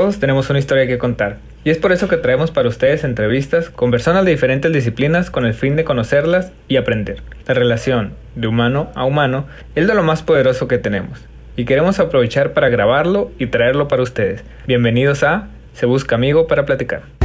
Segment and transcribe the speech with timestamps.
[0.00, 1.36] todos tenemos una historia que contar.
[1.62, 5.44] Y es por eso que traemos para ustedes entrevistas con personas de diferentes disciplinas con
[5.44, 7.22] el fin de conocerlas y aprender.
[7.46, 9.44] La relación de humano a humano
[9.74, 11.20] es de lo más poderoso que tenemos.
[11.54, 14.42] Y queremos aprovechar para grabarlo y traerlo para ustedes.
[14.66, 17.19] Bienvenidos a Se Busca Amigo para Platicar.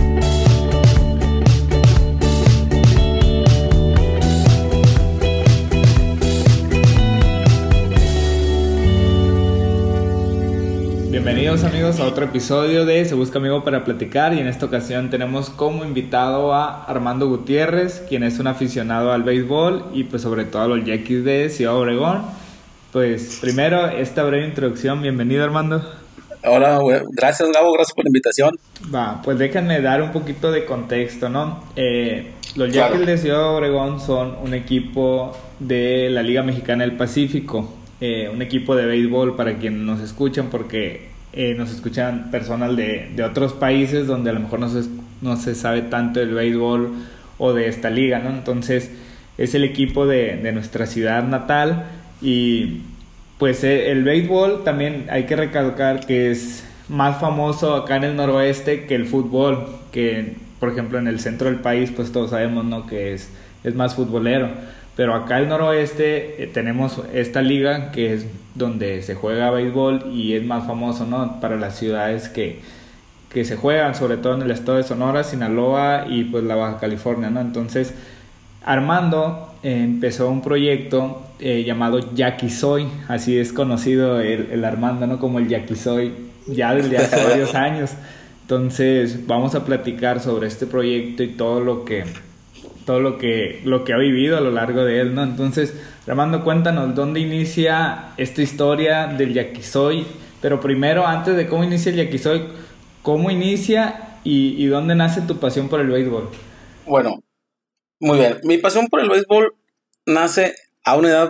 [11.46, 15.12] Bienvenidos amigos a otro episodio de Se Busca Amigo para Platicar y en esta ocasión
[15.12, 20.46] tenemos como invitado a Armando Gutiérrez, quien es un aficionado al béisbol y pues sobre
[20.46, 22.24] todo a los Yankees de Ciudad Obregón.
[22.92, 25.88] Pues primero esta breve introducción, bienvenido Armando.
[26.46, 26.80] Hola,
[27.12, 28.58] gracias Gabo, gracias por la invitación.
[28.92, 31.64] Va, pues déjenme dar un poquito de contexto, ¿no?
[31.76, 37.72] Eh, los Yankees de Ciudad Obregón son un equipo de la Liga Mexicana del Pacífico,
[38.02, 43.12] eh, un equipo de béisbol para quienes nos escuchan, porque eh, nos escuchan personas de,
[43.16, 44.88] de, otros países donde a lo mejor no se,
[45.22, 46.94] no se sabe tanto del béisbol
[47.38, 48.30] o de esta liga, ¿no?
[48.30, 48.92] Entonces
[49.38, 51.88] es el equipo de, de nuestra ciudad natal
[52.22, 52.84] y
[53.38, 58.16] pues eh, el béisbol también hay que recalcar que es más famoso acá en el
[58.16, 62.64] noroeste que el fútbol, que por ejemplo en el centro del país pues todos sabemos,
[62.64, 62.88] ¿no?
[62.88, 63.30] Que es,
[63.64, 64.50] es más futbolero
[64.96, 70.34] pero acá el noroeste eh, tenemos esta liga que es donde se juega béisbol y
[70.34, 71.42] es más famoso, ¿no?
[71.42, 72.62] Para las ciudades que,
[73.30, 76.80] que se juegan, sobre todo en el estado de Sonora, Sinaloa y pues la Baja
[76.80, 77.42] California, ¿no?
[77.42, 77.94] Entonces,
[78.64, 85.20] Armando eh, empezó un proyecto eh, llamado Yaquisoy, así es conocido el, el, Armando, ¿no?
[85.20, 86.14] Como el Yaquisoy,
[86.48, 87.92] ya desde hace varios años.
[88.44, 92.06] Entonces, vamos a platicar sobre este proyecto y todo lo que
[92.86, 95.24] todo lo que, lo que ha vivido a lo largo de él, ¿no?
[95.24, 95.74] Entonces,
[96.08, 100.06] Armando, cuéntanos dónde inicia esta historia del yaquisoy,
[100.42, 102.44] pero primero, antes de cómo inicia el yaquisoy,
[103.02, 106.30] ¿cómo inicia y, y dónde nace tu pasión por el béisbol?
[106.86, 107.24] Bueno,
[108.00, 108.40] muy bien.
[108.44, 109.56] Mi pasión por el béisbol
[110.06, 110.54] nace
[110.84, 111.30] a una edad,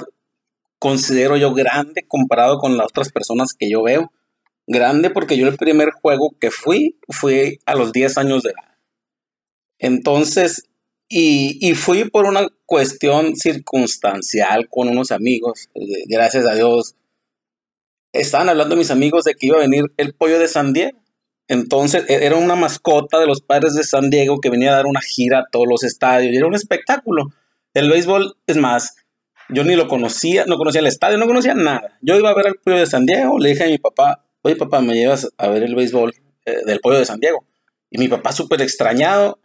[0.80, 4.12] considero yo, grande comparado con las otras personas que yo veo.
[4.68, 8.78] Grande porque yo el primer juego que fui fue a los 10 años de edad.
[9.78, 10.68] Entonces,
[11.08, 15.70] y, y, fui por una cuestión circunstancial con unos amigos,
[16.08, 16.96] gracias a Dios.
[18.12, 20.98] Estaban hablando mis amigos de que iba a venir el pollo de San Diego.
[21.48, 24.88] Entonces e, era una mascota de los padres de San Diego que venía a dar
[24.88, 27.28] una gira a todos los estadios y era un espectáculo.
[27.74, 28.96] El béisbol, es más,
[29.50, 31.98] yo ni lo conocía, no conocía el estadio, no conocía nada.
[32.02, 34.56] Yo iba a ver el pollo de San Diego, le dije a mi papá, oye
[34.56, 36.14] papá, me llevas a ver el béisbol
[36.46, 37.46] eh, del pollo de San Diego.
[37.92, 39.40] Y mi papá súper extrañado,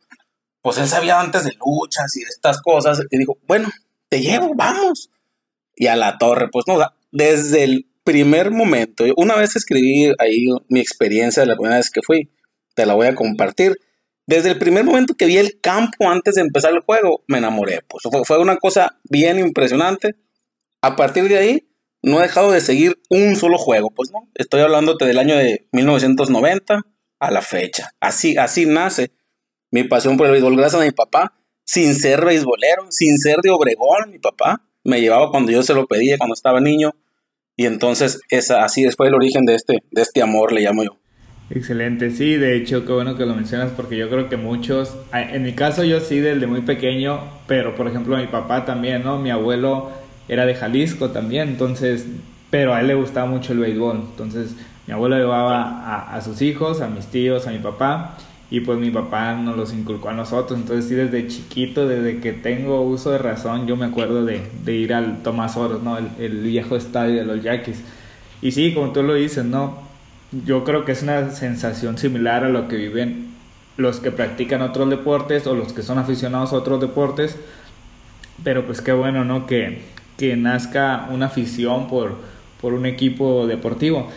[0.62, 3.68] pues él sabía antes de luchas y de estas cosas, y dijo, bueno,
[4.08, 5.10] te llevo, vamos.
[5.74, 6.78] Y a la torre, pues no,
[7.10, 12.02] desde el primer momento, una vez escribí ahí mi experiencia de la primera vez que
[12.02, 12.30] fui,
[12.74, 13.78] te la voy a compartir.
[14.26, 17.80] Desde el primer momento que vi el campo antes de empezar el juego, me enamoré.
[17.88, 20.14] Pues fue una cosa bien impresionante.
[20.82, 21.68] A partir de ahí,
[22.02, 23.90] no he dejado de seguir un solo juego.
[23.90, 26.82] Pues no, estoy hablándote del año de 1990
[27.18, 27.90] a la fecha.
[28.00, 29.10] Así, así nace
[29.70, 33.50] mi pasión por el béisbol, gracias a mi papá, sin ser beisbolero, sin ser de
[33.50, 36.94] Obregón, mi papá me llevaba cuando yo se lo pedía, cuando estaba niño,
[37.56, 40.96] y entonces es así después el origen de este, de este amor, le llamo yo.
[41.50, 45.42] Excelente, sí, de hecho, qué bueno que lo mencionas porque yo creo que muchos, en
[45.42, 49.18] mi caso yo sí desde muy pequeño, pero por ejemplo mi papá también, ¿no?
[49.18, 49.90] Mi abuelo
[50.28, 52.06] era de Jalisco también, entonces,
[52.50, 54.54] pero a él le gustaba mucho el béisbol, entonces
[54.86, 58.16] mi abuelo llevaba a, a sus hijos, a mis tíos, a mi papá,
[58.50, 60.58] y pues mi papá nos los inculcó a nosotros.
[60.58, 64.92] Entonces sí, desde chiquito, desde que tengo uso de razón, yo me acuerdo de, ir
[64.92, 65.96] al Tomás Oros, ¿no?
[65.96, 67.80] El, viejo estadio de los Yaquis.
[68.42, 69.78] Y sí, como tú lo dices, ¿no?
[70.44, 73.30] Yo creo que es una sensación similar a lo que viven
[73.76, 77.36] los que practican otros deportes o los que son aficionados a otros deportes.
[78.42, 79.46] Pero pues qué bueno, ¿no?
[79.46, 79.82] Que,
[80.18, 82.16] que nazca una afición por,
[82.60, 84.08] por un equipo deportivo.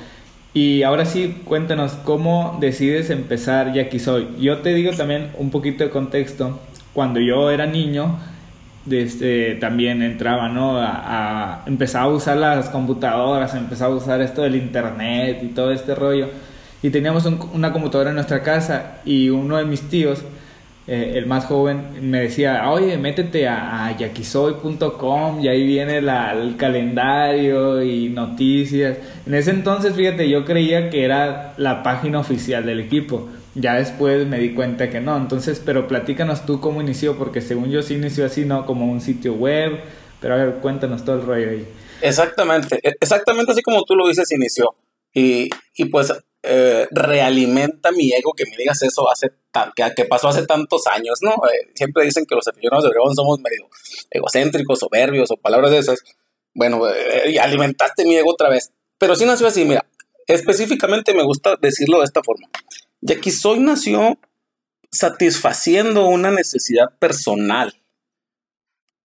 [0.53, 4.27] Y ahora sí, cuéntanos, ¿cómo decides empezar Ya Soy?
[4.39, 6.59] Yo te digo también un poquito de contexto.
[6.93, 8.19] Cuando yo era niño,
[8.85, 10.77] desde, también entraba, ¿no?
[10.77, 15.95] A, empezaba a usar las computadoras, empezaba a usar esto del internet y todo este
[15.95, 16.29] rollo.
[16.83, 20.23] Y teníamos una computadora en nuestra casa y uno de mis tíos
[20.85, 26.33] eh, el más joven, me decía, oye, métete a, a yaquisoy.com y ahí viene la,
[26.33, 28.97] el calendario y noticias.
[29.25, 33.29] En ese entonces, fíjate, yo creía que era la página oficial del equipo.
[33.55, 35.15] Ya después me di cuenta que no.
[35.15, 38.65] Entonces, pero platícanos tú cómo inició, porque según yo sí inició así, ¿no?
[38.65, 39.79] Como un sitio web.
[40.19, 41.67] Pero a ver, cuéntanos todo el rollo ahí.
[42.01, 44.75] Exactamente, e, exactamente así como tú lo dices, inició.
[45.13, 46.11] Y, y pues
[46.45, 49.29] eh, realimenta mi ego que me digas eso hace
[49.95, 51.31] que, pasó hace tantos años, ¿no?
[51.31, 53.69] Eh, siempre dicen que los aficionados de Obregón somos medio
[54.09, 56.03] egocéntricos, soberbios o palabras de esas.
[56.53, 58.71] Bueno, eh, alimentaste mi ego otra vez.
[58.97, 59.85] Pero sí nació así, mira,
[60.27, 62.49] específicamente me gusta decirlo de esta forma.
[63.01, 64.17] Jackie Soy nació
[64.91, 67.73] satisfaciendo una necesidad personal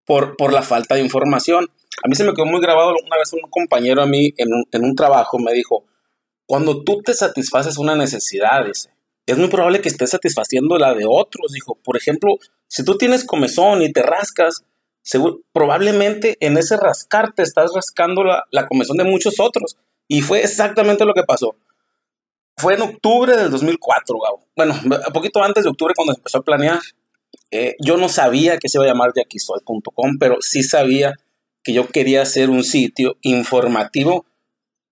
[0.04, 1.68] por, por la falta de información.
[2.04, 4.64] A mí se me quedó muy grabado una vez un compañero a mí en un,
[4.72, 5.84] en un trabajo me dijo,
[6.48, 11.52] cuando tú te satisfaces una necesidad, es muy probable que estés satisfaciendo la de otros.
[11.52, 14.64] Dijo, por ejemplo, si tú tienes comezón y te rascas,
[15.52, 19.76] probablemente en ese rascar te estás rascando la, la comezón de muchos otros.
[20.08, 21.54] Y fue exactamente lo que pasó.
[22.56, 24.46] Fue en octubre del 2004, Gabo.
[24.56, 26.80] Bueno, un poquito antes de octubre cuando empezó a planear.
[27.50, 31.14] Eh, yo no sabía que se iba a llamar yaquisoy.com, pero sí sabía
[31.62, 34.24] que yo quería hacer un sitio informativo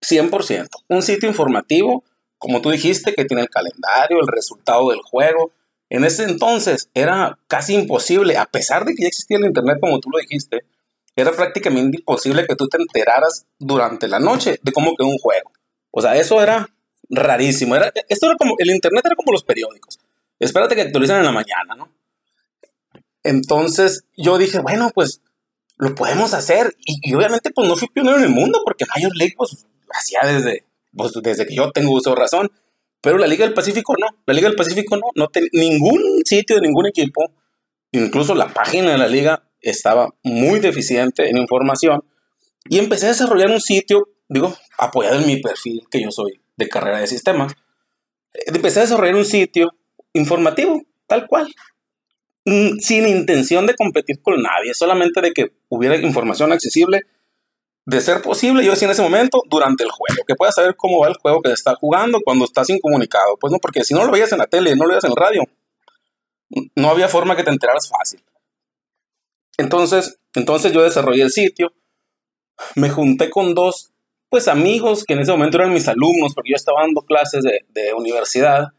[0.01, 0.69] 100%.
[0.89, 2.05] Un sitio informativo,
[2.39, 5.53] como tú dijiste, que tiene el calendario, el resultado del juego.
[5.89, 10.01] En ese entonces era casi imposible, a pesar de que ya existía el Internet, como
[10.01, 10.65] tú lo dijiste,
[11.15, 15.51] era prácticamente imposible que tú te enteraras durante la noche de cómo quedó un juego.
[15.91, 16.69] O sea, eso era
[17.09, 17.75] rarísimo.
[17.75, 19.99] Era, esto era como, el Internet era como los periódicos.
[20.39, 21.91] Espérate que actualicen en la mañana, ¿no?
[23.23, 25.23] Entonces yo dije, bueno, pues
[25.79, 26.77] lo podemos hacer.
[26.85, 30.65] Y, obviamente, pues no fui pionero en el mundo, porque Major League, pues hacía desde,
[30.95, 32.51] pues, desde que yo tengo uso de razón.
[33.01, 34.07] Pero la Liga del Pacífico no.
[34.27, 35.07] La Liga del Pacífico no.
[35.15, 37.31] No tenía ningún sitio de ningún equipo,
[37.93, 42.03] incluso la página de la liga estaba muy deficiente en información.
[42.69, 46.69] Y empecé a desarrollar un sitio, digo, apoyado en mi perfil, que yo soy de
[46.69, 47.55] carrera de sistemas.
[48.33, 49.73] Empecé a desarrollar un sitio
[50.13, 51.55] informativo, tal cual,
[52.45, 57.03] mm, sin intención de competir con nadie, solamente de que hubiera información accesible
[57.87, 61.01] de ser posible, yo decía en ese momento, durante el juego, que puedas saber cómo
[61.01, 63.37] va el juego que se está jugando cuando estás incomunicado.
[63.41, 65.17] Pues no, porque si no lo veías en la tele, no lo veías en el
[65.17, 65.43] radio,
[66.75, 68.23] no había forma que te enteraras fácil.
[69.57, 71.73] Entonces, entonces yo desarrollé el sitio,
[72.75, 73.93] me junté con dos,
[74.29, 77.65] pues amigos que en ese momento eran mis alumnos, porque yo estaba dando clases de,
[77.69, 78.73] de universidad,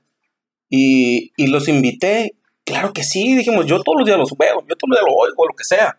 [0.70, 2.34] y, y, los invité.
[2.66, 5.16] Claro que sí, dijimos, yo todos los días los veo, yo todos los días lo
[5.16, 5.98] oigo, lo que sea.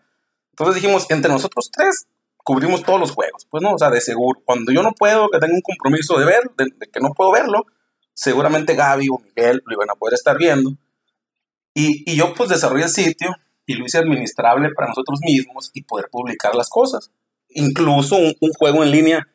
[0.51, 2.05] Entonces dijimos, entre nosotros tres,
[2.43, 3.45] cubrimos todos los juegos.
[3.49, 4.41] Pues no, o sea, de seguro.
[4.45, 7.65] Cuando yo no puedo, que tengo un compromiso de ver, de, que no puedo verlo,
[8.13, 10.71] seguramente Gaby o Miguel lo iban a poder estar viendo.
[11.73, 13.29] Y, y, yo pues desarrollé el sitio
[13.65, 17.11] y lo hice administrable para nosotros mismos y poder publicar las cosas.
[17.49, 19.27] Incluso un, un juego en línea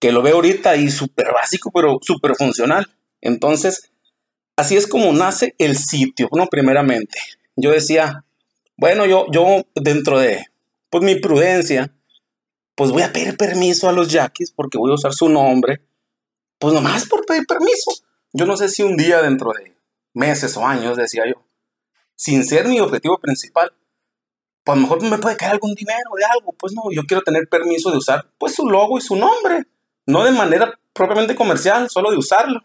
[0.00, 2.86] que lo veo ahorita y súper básico, pero súper funcional.
[3.20, 3.90] Entonces,
[4.56, 6.46] así es como nace el sitio, ¿no?
[6.46, 7.18] Primeramente.
[7.56, 8.24] Yo decía,
[8.76, 10.46] bueno, yo, yo dentro de
[10.90, 11.92] pues mi prudencia,
[12.78, 15.82] pues voy a pedir permiso a los yaquis porque voy a usar su nombre,
[16.60, 17.90] pues nomás por pedir permiso.
[18.32, 19.74] Yo no sé si un día dentro de
[20.14, 21.44] meses o años, decía yo,
[22.14, 23.72] sin ser mi objetivo principal,
[24.62, 27.22] pues a lo mejor me puede caer algún dinero de algo, pues no, yo quiero
[27.22, 29.64] tener permiso de usar pues su logo y su nombre,
[30.06, 32.60] no de manera propiamente comercial, solo de usarlo.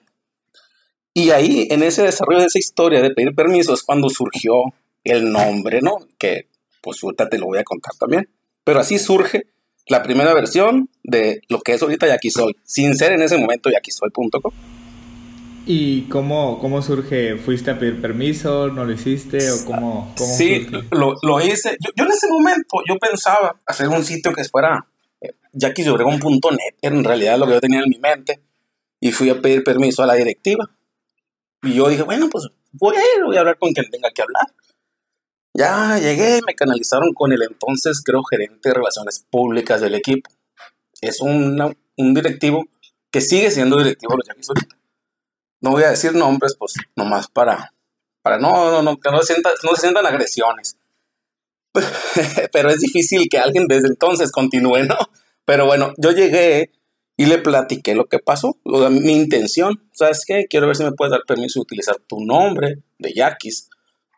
[1.11, 4.61] Y ahí, en ese desarrollo de esa historia de pedir permiso, es cuando surgió
[5.03, 6.07] el nombre, ¿no?
[6.19, 6.49] Que
[6.83, 8.29] pues ahorita te lo voy a contar también.
[8.63, 9.47] Pero así surge
[9.87, 13.37] la primera versión de lo que es ahorita y aquí soy, sin ser en ese
[13.37, 14.51] momento y aquí soy.com.
[15.65, 17.37] ¿Y cómo, cómo surge?
[17.37, 18.67] ¿Fuiste a pedir permiso?
[18.67, 19.49] ¿No lo hiciste?
[19.49, 21.77] ¿O cómo, sí, lo, lo, hice.
[21.79, 24.85] Yo, yo, en ese momento yo pensaba hacer un sitio que fuera
[25.21, 28.41] eh, net en realidad lo que yo tenía en mi mente,
[28.99, 30.69] y fui a pedir permiso a la directiva.
[31.61, 34.21] Y yo dije, bueno, pues voy a ir, voy a hablar con quien tenga que
[34.21, 34.47] hablar.
[35.53, 40.29] Ya llegué, me canalizaron con el entonces, creo, gerente de relaciones públicas del equipo.
[41.01, 42.65] Es un directivo
[43.13, 44.75] que sigue siendo directivo de los Yankees ahorita.
[45.61, 47.71] No voy a decir nombres, pues nomás para,
[48.23, 50.77] para no, no, no, que no se, sientan, no se sientan agresiones.
[52.51, 54.97] Pero es difícil que alguien desde entonces continúe, ¿no?
[55.45, 56.71] Pero bueno, yo llegué
[57.15, 59.87] y le platiqué lo que pasó, mi intención.
[59.91, 60.47] ¿Sabes qué?
[60.49, 63.69] Quiero ver si me puedes dar permiso de utilizar tu nombre de Yaquis,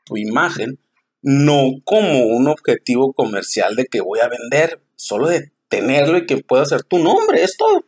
[0.05, 0.79] tu imagen,
[1.27, 6.37] no como un objetivo comercial de que voy a vender, solo de tenerlo y que
[6.37, 7.83] pueda ser tu nombre, es todo.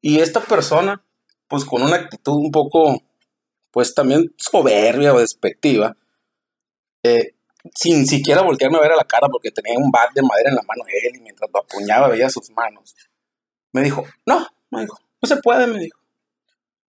[0.00, 1.04] Y esta persona,
[1.46, 3.02] pues con una actitud un poco,
[3.70, 5.94] pues también soberbia o despectiva,
[7.02, 7.34] eh,
[7.74, 10.56] sin siquiera voltearme a ver a la cara porque tenía un bat de madera en
[10.56, 12.96] la mano de él y mientras lo apuñaba veía sus manos,
[13.72, 16.00] me dijo, no, me dijo, no se puede, me dijo.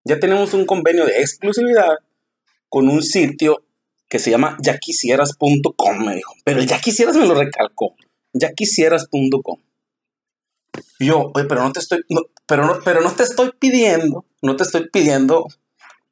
[0.03, 1.95] Ya tenemos un convenio de exclusividad
[2.69, 3.63] con un sitio
[4.07, 6.33] que se llama yaquisieras.com, me dijo.
[6.43, 7.95] Pero el ya quisieras me lo recalcó.
[8.33, 9.59] Yaquisieras.com.
[10.99, 12.03] Yo, oye, pero no te estoy,
[12.47, 15.47] pero no, pero no te estoy pidiendo, no te estoy pidiendo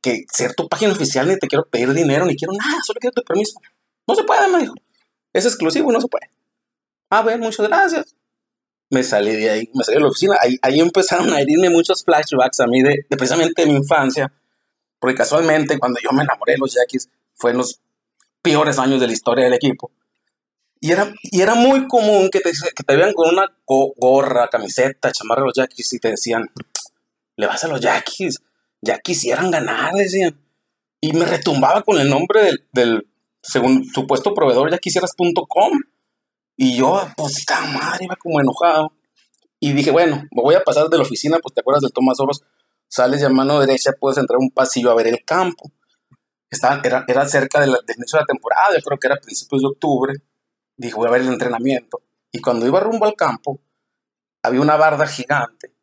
[0.02, 3.14] que ser tu página oficial, ni te quiero pedir dinero, ni quiero nada, solo quiero
[3.14, 3.60] tu permiso.
[4.08, 4.74] No se puede, me dijo.
[5.34, 6.30] Es exclusivo, no se puede.
[7.10, 8.16] Ah, bueno, muchas gracias.
[8.90, 10.36] Me salí de ahí, me salí de la oficina.
[10.42, 14.34] Ahí, ahí empezaron a herirme muchos flashbacks a mí de, de precisamente mi infancia.
[15.00, 17.10] Porque casualmente, cuando yo me enamoré de los Yaquis,
[17.42, 17.82] fue en los
[18.42, 19.92] peores años de la historia del equipo.
[20.80, 25.12] Y era, y era muy común que te, que te vean con una gorra, camiseta,
[25.12, 26.50] chamarra de los Yaquis y te decían,
[27.36, 28.40] le vas a los Yaquis,
[28.82, 30.40] ya quisieran ganar, decían.
[31.00, 33.08] Y me retumbaba con el nombre del, del
[33.42, 35.80] según supuesto proveedor, ya quisieras.com.
[36.58, 38.94] Y yo, pues, estaba madre, iba como enojado.
[39.60, 42.20] Y dije, bueno, me voy a pasar de la oficina, pues te acuerdas del Tomás
[42.20, 42.42] Oros,
[42.88, 45.72] sales de mano derecha, puedes entrar un pasillo a ver el campo.
[46.52, 49.68] Estaba, era, era cerca del inicio de la temporada, yo creo que era principios de
[49.70, 50.14] octubre.
[50.78, 52.02] Dije, voy a ver el entrenamiento.
[52.32, 53.60] Y cuando iba rumbo al campo,
[54.44, 55.74] había una barda gigante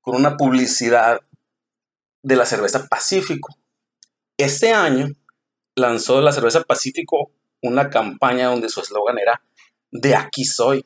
[0.00, 1.20] con una publicidad
[2.22, 3.54] de la cerveza Pacífico.
[4.38, 5.08] Este año
[5.74, 7.32] lanzó la cerveza Pacífico
[7.62, 9.42] una campaña donde su eslogan era
[9.90, 10.84] de aquí soy.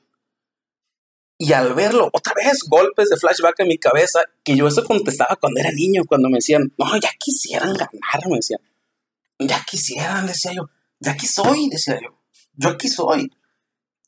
[1.39, 5.37] Y al verlo, otra vez, golpes de flashback en mi cabeza, que yo eso contestaba
[5.37, 8.61] cuando era niño, cuando me decían, no, ya quisieran ganar, me decían,
[9.41, 12.19] ya quisieran, decía yo, ya aquí soy, decía yo,
[12.55, 13.31] yo aquí soy.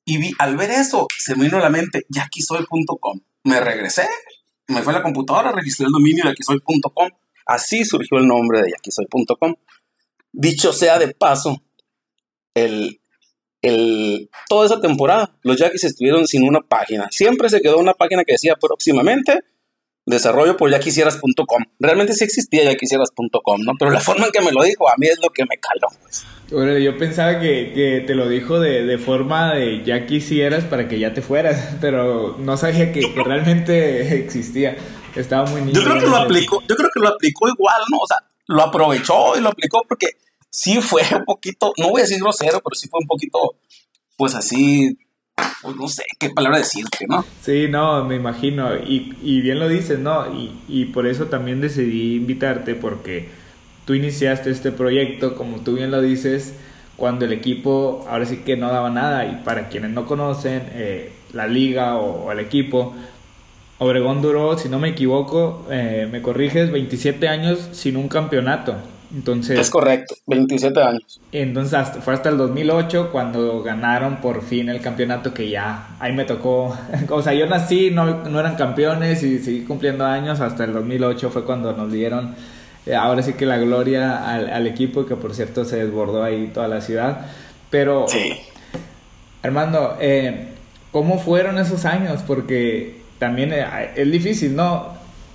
[0.05, 3.21] Y vi, al ver eso, se me vino a la mente, ya aquí soy.com.
[3.45, 4.09] Me regresé,
[4.69, 7.09] me fue a la computadora, registré el dominio de yaquisoy.com.
[7.47, 9.55] Así surgió el nombre de yaquisoy.com.
[10.33, 11.63] Dicho sea de paso,
[12.55, 13.01] el,
[13.63, 17.09] el, toda esa temporada los Yaquis estuvieron sin una página.
[17.11, 19.41] Siempre se quedó una página que decía próximamente
[20.07, 21.65] desarrollo por yaquisieras.com.
[21.79, 23.73] Realmente sí existía yaquisieras.com, ¿no?
[23.79, 25.89] Pero la forma en que me lo dijo a mí es lo que me caló.
[26.03, 26.25] Pues.
[26.51, 30.89] Bueno, yo pensaba que, que, te lo dijo de, de, forma de ya quisieras para
[30.89, 34.77] que ya te fueras, pero no sabía que, que realmente existía.
[35.15, 35.75] Estaba muy niño.
[35.75, 37.99] Yo creo que lo aplicó, yo creo que lo aplicó igual, ¿no?
[37.99, 38.17] O sea,
[38.47, 40.09] lo aprovechó y lo aplicó porque
[40.49, 43.57] sí fue un poquito, no voy a decir grosero, pero sí fue un poquito,
[44.17, 44.97] pues así,
[45.63, 47.25] pues no sé qué palabra decirte, ¿no?
[47.41, 48.77] Sí, no, me imagino.
[48.77, 50.27] Y, y bien lo dices, ¿no?
[50.35, 53.29] Y, y por eso también decidí invitarte porque
[53.85, 56.55] tú iniciaste este proyecto, como tú bien lo dices,
[56.97, 59.27] cuando el equipo ahora sí que no daba nada.
[59.27, 62.95] Y para quienes no conocen eh, la liga o, el equipo,
[63.79, 68.77] Obregón duró, si no me equivoco, eh, me corriges, 27 años sin un campeonato.
[69.15, 71.21] Entonces, es correcto, 27 años.
[71.33, 76.13] Entonces hasta, fue hasta el 2008 cuando ganaron por fin el campeonato que ya ahí
[76.13, 76.77] me tocó.
[77.11, 80.41] O sea, yo nací, no, no eran campeones y seguí cumpliendo años.
[80.41, 82.35] Hasta el 2008 fue cuando nos dieron
[82.85, 86.69] eh, ahora sí que la gloria al, equipo, que por cierto se desbordó ahí toda
[86.69, 87.27] la ciudad.
[87.71, 88.35] Pero, sí.
[89.43, 90.49] Armando, eh,
[90.91, 92.23] ¿cómo fueron esos años?
[92.27, 94.92] Porque también eh, es difícil, ¿no?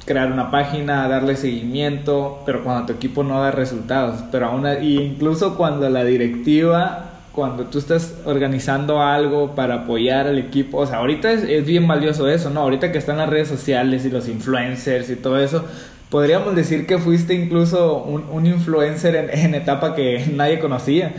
[0.07, 4.23] Crear una página, darle seguimiento, pero cuando tu equipo no da resultados.
[4.31, 7.03] Pero aún, y incluso cuando la directiva
[7.37, 11.87] cuando tú estás organizando algo para apoyar al equipo, o sea, ahorita es, es, bien
[11.87, 12.61] valioso eso, ¿no?
[12.61, 15.63] Ahorita que están las redes sociales y los influencers y todo eso,
[16.09, 21.13] podríamos decir que fuiste incluso un, influencer en, etapa que nadie conocía.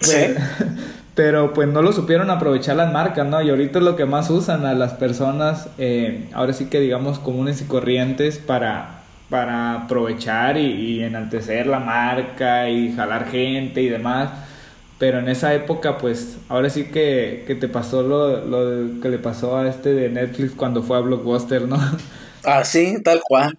[0.00, 0.16] Sí.
[1.16, 3.40] Pero, pues no lo supieron aprovechar las marcas, ¿no?
[3.40, 7.18] Y ahorita es lo que más usan a las personas, eh, ahora sí que digamos
[7.18, 14.28] comunes y corrientes para, para aprovechar y, enaltecer la marca y jalar gente y demás.
[14.98, 19.18] Pero en esa época, pues, ahora sí que, que te pasó lo, lo que le
[19.18, 21.78] pasó a este de Netflix cuando fue a Blockbuster, ¿no?
[22.44, 23.56] Ah, sí, tal cual.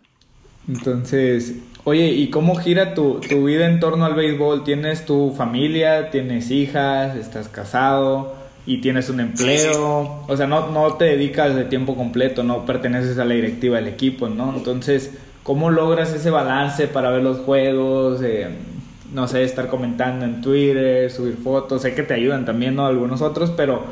[0.67, 1.55] Entonces,
[1.87, 4.65] oye, ¿y cómo gira tu, tu, vida en torno al béisbol?
[4.65, 6.09] ¿Tienes tu familia?
[6.11, 7.15] ¿Tienes hijas?
[7.15, 8.35] ¿Estás casado?
[8.65, 10.25] ¿Y tienes un empleo?
[10.27, 13.87] O sea, no, no te dedicas de tiempo completo, no perteneces a la directiva del
[13.87, 14.53] equipo, ¿no?
[14.53, 15.13] Entonces,
[15.43, 18.21] ¿cómo logras ese balance para ver los juegos?
[18.21, 18.49] Eh,
[19.13, 22.85] no sé, estar comentando en Twitter, subir fotos, sé que te ayudan también, ¿no?
[22.85, 23.83] Algunos otros, pero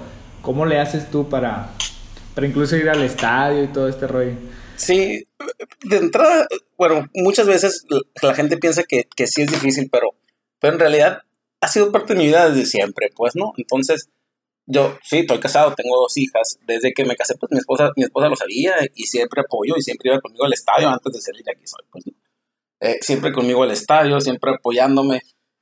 [0.41, 1.69] ¿cómo le haces tú para,
[2.33, 4.33] para incluso ir al estadio y todo este rollo?
[4.77, 5.25] Sí,
[5.83, 7.85] de entrada, bueno, muchas veces
[8.21, 10.09] la gente piensa que, que sí es difícil, pero,
[10.59, 11.21] pero en realidad
[11.61, 13.53] ha sido parte de mi vida desde siempre, pues, ¿no?
[13.57, 14.09] Entonces,
[14.67, 16.59] yo sí, estoy casado, tengo dos hijas.
[16.65, 19.81] Desde que me casé, pues mi esposa, mi esposa lo sabía y siempre apoyó y
[19.81, 22.05] siempre iba conmigo al estadio antes de ser el que soy, pues.
[22.81, 25.21] Eh, siempre conmigo al estadio, siempre apoyándome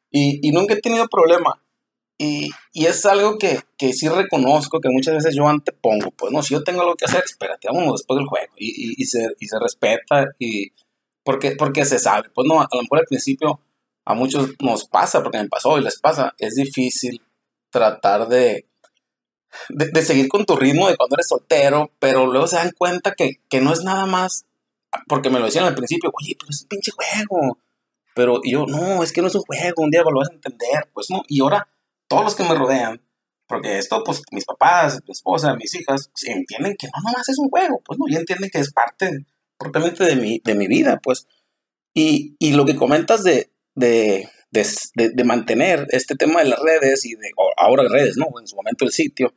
[0.10, 1.63] y, y nunca he tenido problema.
[2.24, 6.12] Y, y, es algo que, que, sí reconozco que muchas veces yo antepongo.
[6.12, 8.54] Pues no, si yo tengo algo que hacer, espérate, vámonos después del juego.
[8.58, 10.72] Y, y, y, se, se respeta y
[11.24, 12.30] porque, porque se sabe.
[12.34, 13.60] Pues no, a lo mejor al principio
[14.06, 17.22] a muchos nos pasa, porque me pasó y les pasa, es difícil
[17.70, 18.68] tratar de,
[19.70, 23.40] de, seguir con tu ritmo de cuando eres soltero, pero luego se dan cuenta que,
[23.50, 24.46] que no es nada más,
[25.08, 27.58] porque me lo decían al principio, oye, pero es un pinche juego.
[28.16, 30.88] Pero yo, no, es que no es un juego, un día lo vas a entender,
[30.94, 31.24] pues no.
[31.28, 31.68] Y ahora,
[32.08, 33.02] todos los que me rodean,
[33.48, 37.38] porque esto, pues mis papás, mi esposa, mis hijas, pues, entienden que no nomás es
[37.38, 39.26] un juego, pues no, y entienden que es parte
[39.58, 41.28] propiamente de mi, de mi vida, pues.
[41.94, 44.28] Y, y lo que comentas de, de,
[44.96, 48.28] de, mantener este tema de las redes y de ahora redes, ¿no?
[48.40, 49.34] En su momento el sitio,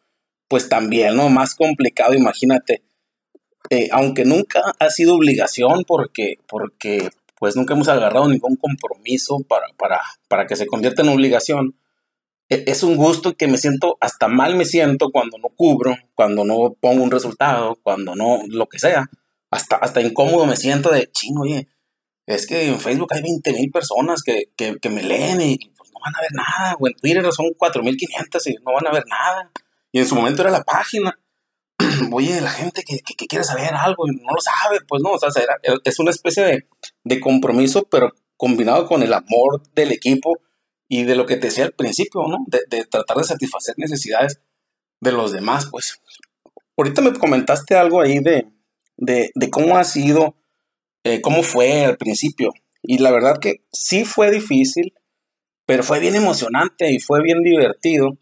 [0.49, 1.29] pues también, ¿no?
[1.29, 2.83] Más complicado, imagínate.
[3.71, 9.67] Eh, aunque nunca ha sido obligación porque, porque pues nunca hemos agarrado ningún compromiso para,
[9.77, 11.77] para, para que se convierta en obligación,
[12.49, 16.75] es un gusto que me siento, hasta mal me siento cuando no cubro, cuando no
[16.81, 19.07] pongo un resultado, cuando no, lo que sea.
[19.51, 21.69] Hasta, hasta incómodo me siento de, chino, oye,
[22.27, 24.49] es que en Facebook hay 20 mil personas que,
[24.91, 28.55] me leen y, pues no van a ver nada, o en Twitter son 4.500 y
[28.65, 29.51] no van a ver nada.
[29.93, 31.19] Y en su momento era la página.
[32.13, 35.31] Oye, la gente que, quiere saber algo y no lo sabe, pues no, o sea,
[35.85, 36.67] es una especie
[37.05, 40.39] de compromiso, pero combinado con el amor del equipo
[40.89, 42.45] y de lo que te decía al principio, ¿no?
[42.47, 44.41] De, tratar de satisfacer necesidades
[45.01, 46.01] de los demás, pues.
[46.77, 48.47] Ahorita me comentaste algo ahí de,
[48.97, 50.37] de, cómo ha sido,
[51.05, 52.53] eh, cómo fue al principio.
[52.83, 54.95] Y la verdad que sí fue difícil,
[55.65, 58.17] pero fue bien emocionante y fue bien divertido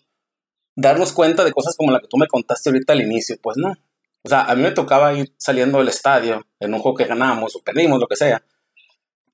[0.77, 3.75] darnos cuenta de cosas como la que tú me contaste ahorita al inicio, pues no.
[4.23, 7.55] O sea, a mí me tocaba ir saliendo del estadio en un juego que ganamos
[7.57, 8.43] o perdimos, lo que sea,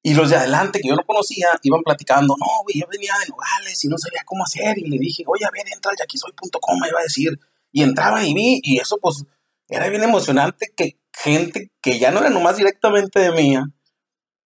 [0.03, 3.29] y los de adelante, que yo no conocía, iban platicando, no, güey, yo venía de
[3.29, 4.79] Nogales y no sabía cómo hacer.
[4.79, 7.39] Y le dije, oye, a ver, entra al yaquisoy.com, me iba a decir.
[7.71, 9.25] Y entraba y vi, y eso pues
[9.69, 13.65] era bien emocionante que gente que ya no era nomás directamente de mía,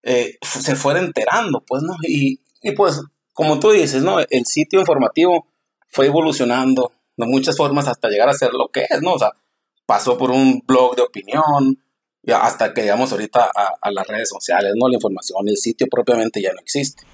[0.02, 1.94] eh, se fuera enterando, pues, ¿no?
[2.02, 3.00] Y, y, pues,
[3.32, 4.18] como tú dices, ¿no?
[4.18, 5.46] El sitio informativo
[5.88, 9.14] fue evolucionando de muchas formas hasta llegar a ser lo que es, ¿no?
[9.14, 9.30] O sea,
[9.86, 11.78] pasó por un blog de opinión,
[12.32, 13.50] hasta que llegamos ahorita
[13.80, 14.88] a, las redes sociales, ¿no?
[14.88, 17.04] La información, el sitio propiamente ya no existe.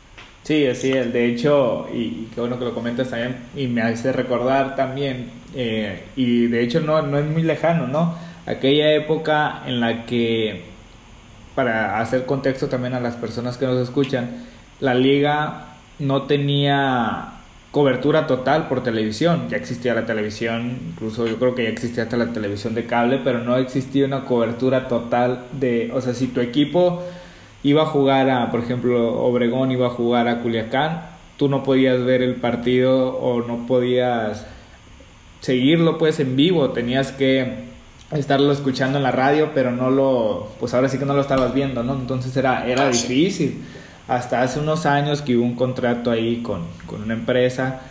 [0.42, 1.12] Sí, así es.
[1.12, 6.04] De hecho, y, qué bueno que lo comentas también, y me hace recordar también, eh,
[6.16, 8.16] y de hecho no, no es muy lejano, ¿no?
[8.46, 10.62] Aquella época en la que,
[11.54, 14.46] para hacer contexto también a las personas que nos escuchan,
[14.80, 17.39] la liga no tenía
[17.70, 19.48] cobertura total por televisión.
[19.48, 23.20] Ya existía la televisión, incluso yo creo que ya existía hasta la televisión de cable,
[23.22, 27.02] pero no existía una cobertura total de, o sea, si tu equipo
[27.62, 31.02] iba a jugar a, por ejemplo, Obregón iba a jugar a Culiacán,
[31.36, 34.46] tú no podías ver el partido o no podías
[35.40, 37.70] seguirlo pues en vivo, tenías que
[38.10, 41.54] estarlo escuchando en la radio, pero no lo, pues ahora sí que no lo estabas
[41.54, 41.94] viendo, ¿no?
[41.94, 43.62] Entonces era, era ah, difícil
[44.10, 47.82] hasta hace unos años que hubo un contrato ahí con, una empresa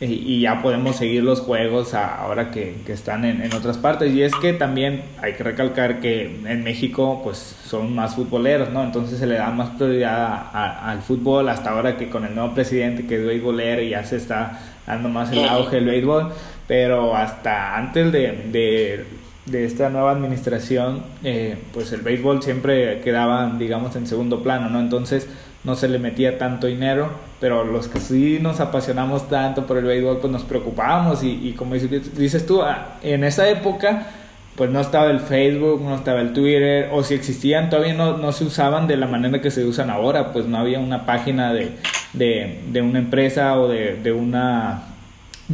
[0.00, 4.14] y, ya podemos seguir los juegos ahora que, están en, otras partes.
[4.14, 7.36] Y es que también hay que recalcar que en México pues
[7.66, 8.82] son más futboleros, ¿no?
[8.82, 13.06] Entonces se le da más prioridad al fútbol hasta ahora que con el nuevo presidente
[13.06, 16.32] que es beisbolero y ya se está dando más el auge del béisbol.
[16.66, 19.04] Pero hasta antes de, de
[19.50, 24.80] esta nueva administración, eh, pues el béisbol siempre quedaba, digamos, en segundo plano, ¿no?
[24.80, 25.28] Entonces
[25.64, 29.84] no se le metía tanto dinero, pero los que sí nos apasionamos tanto por el
[29.84, 34.08] béisbol, pues nos preocupábamos y, como dices tú, ah, en esa época,
[34.56, 38.32] pues no estaba el Facebook, no estaba el Twitter, o si existían, todavía no, no
[38.32, 41.72] se usaban de la manera que se usan ahora, pues no había una página de,
[42.12, 44.84] de, de una empresa o de, de una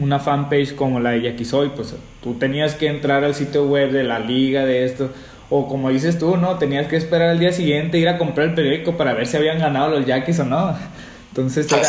[0.00, 4.04] una fanpage como la de Yakisoy, pues tú tenías que entrar al sitio web de
[4.04, 5.10] la liga, de esto,
[5.50, 6.58] o como dices tú, ¿no?
[6.58, 9.58] Tenías que esperar al día siguiente, ir a comprar el periódico para ver si habían
[9.58, 10.76] ganado los Yaquis o no.
[11.30, 11.80] Entonces ¿Ah,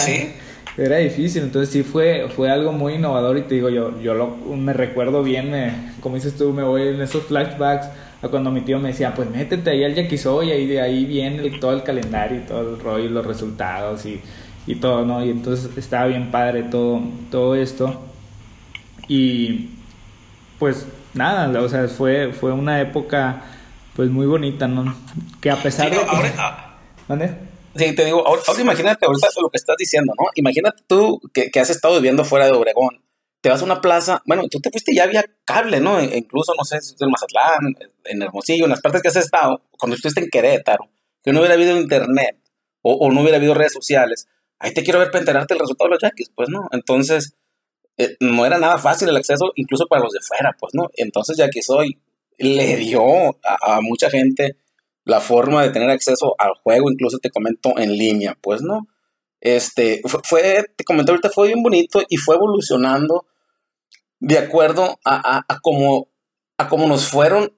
[0.77, 4.13] era, era difícil, entonces sí fue, fue algo muy innovador y te digo, yo, yo
[4.13, 5.51] lo, me recuerdo bien,
[6.01, 7.87] como dices tú, me voy en esos flashbacks
[8.21, 11.49] a cuando mi tío me decía, pues métete ahí al Yakisoy, ahí de ahí viene
[11.59, 14.21] todo el calendario y todo el rollo y los resultados y
[14.69, 15.25] y todo, ¿no?
[15.25, 17.99] Y entonces estaba bien padre todo, todo esto.
[19.07, 19.69] Y
[20.59, 23.41] pues nada, o sea, fue, fue una época
[23.95, 24.95] pues muy bonita, ¿no?
[25.41, 25.97] Que a pesar de...
[25.97, 26.77] Ahora,
[27.75, 30.25] Sí, te digo, ahora, imagínate ahorita lo que estás diciendo, ¿no?
[30.35, 33.01] Imagínate tú que, que, has estado viviendo fuera de Obregón,
[33.41, 35.99] te vas a una plaza, bueno, tú te fuiste ya había cable, ¿no?
[35.99, 39.61] E incluso, no sé, si en Mazatlán, en Hermosillo, en las partes que has estado,
[39.77, 40.89] cuando estuviste en Querétaro,
[41.23, 42.37] que no hubiera habido internet
[42.81, 45.89] o, o no hubiera habido redes sociales, ahí te quiero ver para enterarte el resultado
[45.89, 46.67] de los Yankees, pues no.
[46.71, 47.35] Entonces,
[47.99, 50.89] eh, no era nada fácil el acceso, incluso para los de fuera, pues no.
[50.95, 51.99] Entonces, ya que soy,
[52.37, 53.03] le dio
[53.43, 54.55] a, mucha gente
[55.03, 58.87] la forma de tener acceso al juego, incluso te comento en línea, pues no.
[59.41, 63.25] Este, fue, te comento ahorita, fue bien bonito y fue evolucionando
[64.19, 66.07] de acuerdo a, a, cómo
[66.57, 67.53] a nos fueron,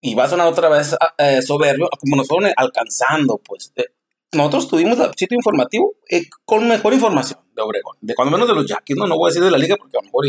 [0.00, 3.72] y va a sonar otra vez eh, soberbio, a cómo nos fueron alcanzando, pues.
[3.74, 3.86] Eh,
[4.32, 5.96] nosotros tuvimos el sitio informativo
[6.44, 9.30] con mejor información de Obregón, de cuando menos de los Yaquis, no, no voy a
[9.30, 10.26] decir de la liga porque a lo mejor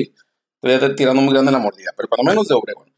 [0.61, 2.91] estoy tirando muy grande la mordida, pero cuando menos de Obregón.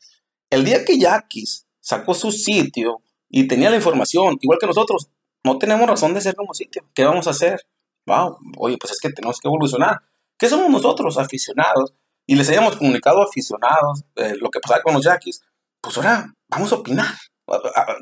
[0.49, 5.09] El día que Yaquis sacó su sitio y tenía la información, igual que nosotros,
[5.43, 6.83] no tenemos razón de ser como sitio.
[6.93, 7.61] ¿Qué vamos a hacer?
[8.05, 9.97] Wow, oye, pues es que tenemos que evolucionar.
[10.37, 11.93] ¿Qué somos nosotros, aficionados?
[12.25, 15.41] Y les hayamos comunicado aficionados eh, lo que pasaba con los Yaquis,
[15.81, 17.13] pues ahora vamos a opinar.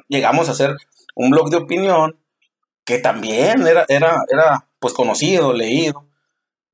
[0.07, 0.75] Llegamos a hacer
[1.15, 2.19] un blog de opinión
[2.85, 6.07] que también era, era, era pues conocido, leído.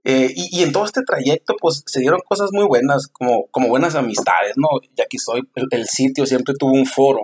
[0.06, 3.96] Eh, y, en todo este trayecto, pues se dieron cosas muy buenas, como, como buenas
[3.96, 4.68] amistades, ¿no?
[4.98, 7.22] Ya que soy, el, sitio siempre tuvo un foro,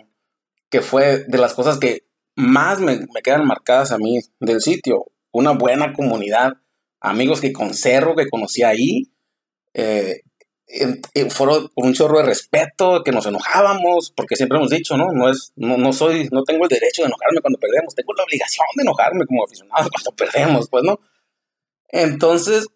[0.70, 5.08] que fue de las cosas que más me, me, quedan marcadas a mí del sitio.
[5.32, 6.54] Una buena comunidad,
[7.02, 9.12] amigos que conservo, que conocí ahí,
[9.74, 10.22] eh,
[11.30, 15.12] fueron por un chorro de respeto, que nos enojábamos, porque siempre hemos dicho, ¿no?
[15.12, 18.24] No, es, no, no, soy, no tengo el derecho de enojarme cuando perdemos, tengo la
[18.24, 21.00] obligación de enojarme como aficionado cuando perdemos, pues, ¿no?
[21.90, 22.68] Entonces,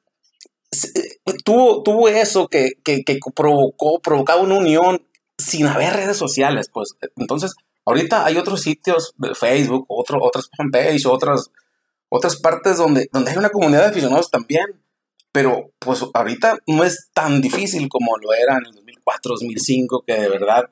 [1.44, 5.06] tuvo, tuvo eso que, que, que provocó, provocaba una unión
[5.38, 6.96] sin haber redes sociales, pues.
[7.16, 11.52] Entonces, ahorita hay otros sitios Facebook, otro, otras fanpage, otras,
[12.10, 14.84] otras partes donde, donde hay una comunidad de aficionados también
[15.34, 20.14] pero pues ahorita no es tan difícil como lo era en el 2004, 2005, que
[20.14, 20.70] de verdad,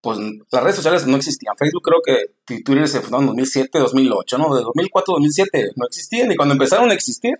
[0.00, 0.18] pues
[0.50, 1.54] las redes sociales no existían.
[1.58, 4.54] Facebook creo que Twitter se fundó en 2007, 2008, ¿no?
[4.56, 7.34] De 2004, 2007 no existían y cuando empezaron a existir,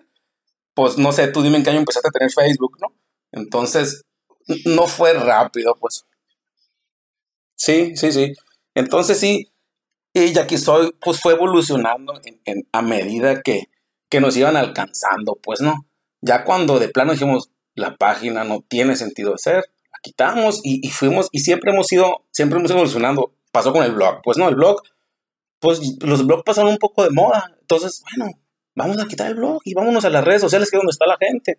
[0.74, 2.94] pues no sé, tú dime en qué año empezaste a tener Facebook, ¿no?
[3.32, 4.04] Entonces,
[4.64, 6.04] no fue rápido, pues.
[7.56, 8.32] Sí, sí, sí.
[8.74, 9.52] Entonces sí,
[10.14, 10.46] y ya
[11.00, 12.14] pues fue evolucionando
[12.72, 13.64] a medida que,
[14.10, 15.86] que nos iban alcanzando, pues, ¿no?
[16.20, 21.28] Ya cuando de plano dijimos, la página no tiene sentido ser, la quitamos y, fuimos,
[21.32, 23.34] y siempre hemos ido, siempre hemos evolucionando.
[23.50, 24.82] Pasó con el blog, pues no, el blog,
[25.60, 27.54] pues los blogs pasaron un poco de moda.
[27.60, 28.32] Entonces, bueno,
[28.74, 31.06] vamos a quitar el blog y vámonos a las redes sociales que es donde está
[31.06, 31.58] la gente.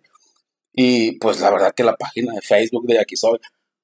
[0.72, 3.38] Y pues la verdad que la página de Facebook de aquí soy,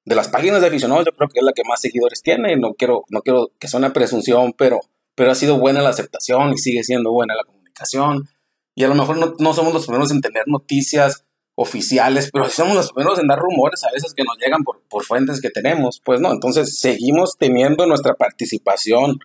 [0.05, 2.57] de las páginas de aficionados, yo creo que es la que más seguidores tiene.
[2.57, 4.81] No quiero, no quiero que sea una presunción, pero,
[5.15, 8.29] pero ha sido buena la aceptación y sigue siendo buena la comunicación
[8.75, 12.93] y a lo mejor no, somos los primeros en tener noticias oficiales, pero somos los
[12.93, 16.21] primeros en dar rumores a veces que nos llegan por, por fuentes que tenemos, pues
[16.21, 19.19] no, entonces seguimos teniendo nuestra participación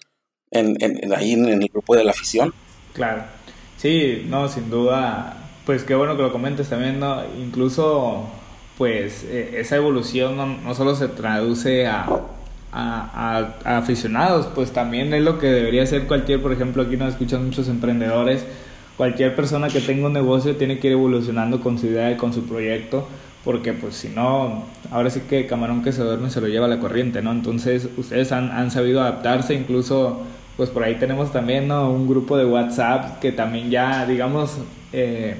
[0.51, 2.53] en, en, ahí en el grupo de la afición.
[2.93, 3.23] Claro,
[3.85, 7.21] sí, no, sin duda, pues qué bueno que lo comentes también, ¿no?
[7.39, 8.27] Incluso,
[8.79, 12.07] pues e, esa evolución no, no, solo se traduce a,
[12.71, 17.13] a, a, aficionados, pues también es lo que debería ser cualquier, por ejemplo, aquí nos
[17.13, 18.43] escuchan muchos emprendedores,
[18.97, 22.33] cualquier persona que tenga un negocio tiene que ir evolucionando con su idea y con
[22.33, 23.07] su proyecto,
[23.43, 26.79] porque pues si no, ahora sí que camarón que se duerme se lo lleva la
[26.79, 27.31] corriente, ¿no?
[27.31, 30.25] Entonces ustedes han, han sabido adaptarse, incluso
[30.57, 31.89] pues por ahí tenemos también ¿no?
[31.91, 34.57] un grupo de WhatsApp que también ya, digamos,
[34.93, 35.35] eh,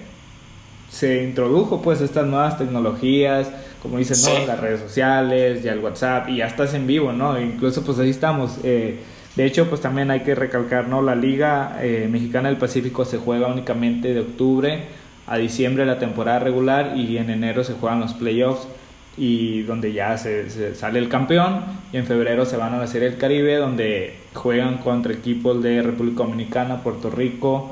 [0.89, 3.49] se introdujo pues estas nuevas tecnologías,
[3.81, 4.47] como dicen, ¿no?
[4.47, 7.39] Las redes sociales, ya el WhatsApp, y ya estás en vivo, ¿no?
[7.39, 8.57] Incluso pues ahí estamos.
[8.63, 8.99] Eh,
[9.35, 11.01] de hecho, pues también hay que recalcar, ¿no?
[11.01, 14.83] La Liga eh, Mexicana del Pacífico se juega únicamente de octubre
[15.27, 18.67] a diciembre la temporada regular y en enero se juegan los playoffs
[19.17, 21.61] y donde ya se, sale el campeón
[21.93, 25.81] y en febrero se van a la Serie del Caribe donde juegan contra equipos de
[25.81, 27.71] República Dominicana, Puerto Rico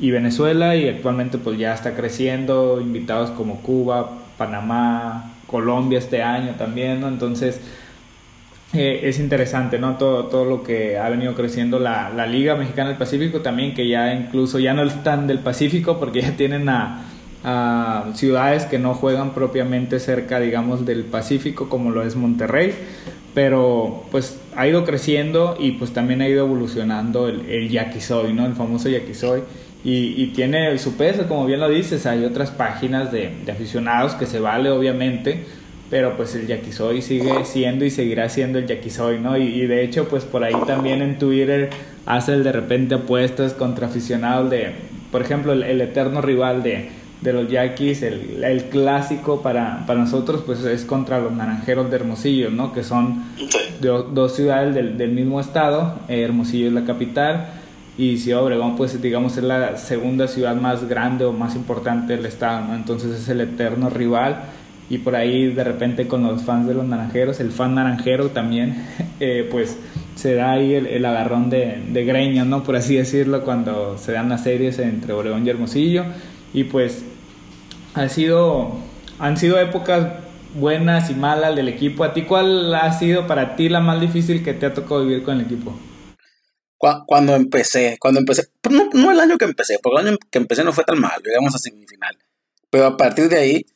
[0.00, 6.54] y Venezuela y actualmente pues ya está creciendo, invitados como Cuba, Panamá, Colombia este año
[6.56, 7.08] también, ¿no?
[7.08, 7.60] Entonces
[8.72, 9.96] eh, es interesante, ¿no?
[9.96, 13.88] Todo, todo lo que ha venido creciendo la, la, Liga Mexicana del Pacífico también, que
[13.88, 17.07] ya incluso ya no están del Pacífico porque ya tienen a,
[18.14, 22.74] ciudades que no juegan propiamente cerca, digamos, del Pacífico, como lo es Monterrey,
[23.34, 27.70] pero pues ha ido creciendo y pues también ha ido evolucionando el, el
[28.34, 28.46] ¿no?
[28.46, 29.42] El famoso yaquisoy.
[29.84, 34.40] Y, tiene su peso, como bien lo dices, hay otras páginas de, aficionados que se
[34.40, 35.44] vale, obviamente,
[35.88, 39.36] pero pues el yaquisoy sigue siendo y seguirá siendo el yaquisoy, ¿no?
[39.38, 41.70] Y, de hecho, pues por ahí también en Twitter
[42.06, 44.72] hace el de repente apuestas contra aficionados de,
[45.12, 46.90] por ejemplo, el, eterno rival de,
[47.20, 51.96] de los yaquis, el, el, clásico para, para nosotros, pues es contra los naranjeros de
[51.96, 52.72] Hermosillo, ¿no?
[52.72, 53.24] Que son
[53.80, 57.48] dos ciudades del, del, mismo estado, Hermosillo es la capital.
[57.96, 62.26] Y Ciudad Obregón, pues digamos, es la segunda ciudad más grande o más importante del
[62.26, 62.76] estado, ¿no?
[62.76, 64.44] Entonces es el eterno rival
[64.88, 68.86] y por ahí de repente con los fans de los naranjeros, el fan naranjero también,
[69.20, 69.76] eh, pues
[70.14, 72.62] se da ahí el, agarrón de, de greña, ¿no?
[72.62, 76.04] Por así decirlo, cuando se dan las series entre Obregón y Hermosillo.
[76.52, 77.02] Y pues
[77.94, 78.72] ha sido,
[79.18, 82.04] han sido épocas buenas y malas del equipo.
[82.04, 85.22] ¿A ti cuál ha sido para ti la más difícil que te ha tocado vivir
[85.22, 85.78] con el equipo?
[86.78, 90.62] Cuando empecé, cuando empecé, no, no el año que empecé, porque el año que empecé
[90.62, 92.16] no fue tan mal, llegamos a semifinal.
[92.70, 93.66] Pero a partir de ahí,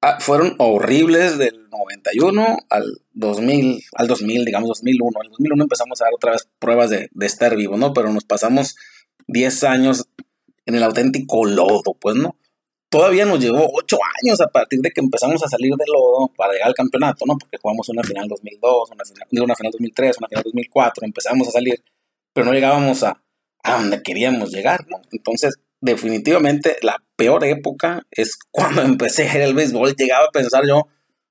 [0.00, 5.20] ah, fueron horribles del 91 al 2000, al 2000, digamos 2001.
[5.20, 7.92] Al 2001 empezamos a dar otra vez pruebas de, de estar vivo, ¿no?
[7.92, 8.74] Pero nos pasamos
[9.28, 10.08] 10 años
[10.66, 12.36] en el auténtico lodo, pues, ¿no?
[12.88, 16.52] Todavía nos llevó 8 años a partir de que empezamos a salir del lodo para
[16.52, 17.38] llegar al campeonato, ¿no?
[17.38, 21.50] Porque jugamos una final 2002, una final, una final 2003, una final 2004, empezamos a
[21.52, 21.82] salir,
[22.34, 23.22] pero no llegábamos a,
[23.62, 25.00] a donde queríamos llegar, ¿no?
[25.10, 29.94] Entonces, definitivamente la peor época es cuando empecé a al béisbol.
[29.94, 30.88] Llegaba a pensar yo,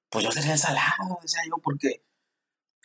[0.09, 2.03] pues yo sería el salado, decía yo, porque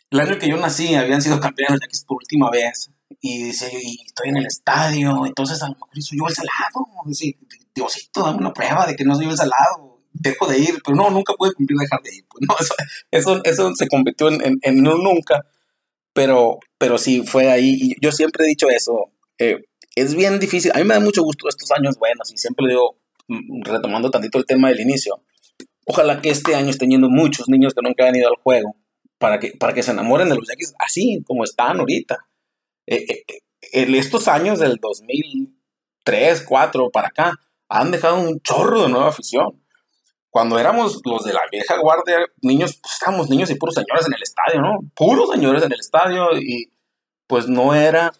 [0.09, 2.89] el año que yo nací habían sido campeones ya que es por última vez.
[3.19, 6.87] Y dice, y estoy en el estadio, entonces a lo mejor soy yo el salado.
[7.05, 7.37] Dice,
[7.73, 10.01] Diosito, dame una prueba de que no soy yo el salado.
[10.13, 12.25] Dejo de ir, pero no, nunca pude cumplir dejar de ir.
[12.27, 12.55] Pues no,
[13.11, 15.45] eso, eso, se convirtió en, en, un nunca.
[16.13, 17.77] Pero, pero sí, fue ahí.
[17.79, 19.11] Y yo siempre he dicho eso.
[19.37, 19.63] Eh,
[19.95, 20.71] es bien difícil.
[20.73, 24.37] A mí me da mucho gusto estos años buenos y siempre digo, mm, retomando tantito
[24.37, 25.23] el tema del inicio,
[25.85, 28.75] ojalá que este año estén yendo muchos niños que nunca han ido al juego
[29.17, 32.27] para que, para que se enamoren de los Yankees así como están ahorita.
[32.87, 37.33] Eh, eh, eh estos años del 2003, 2004 para acá
[37.69, 39.63] han dejado un chorro de nueva afición.
[40.29, 44.23] Cuando éramos los de la vieja guardia, niños, pues niños y puros señores en el
[44.23, 44.79] estadio, ¿no?
[44.95, 46.71] Puros señores en el estadio y
[47.27, 48.11] pues no era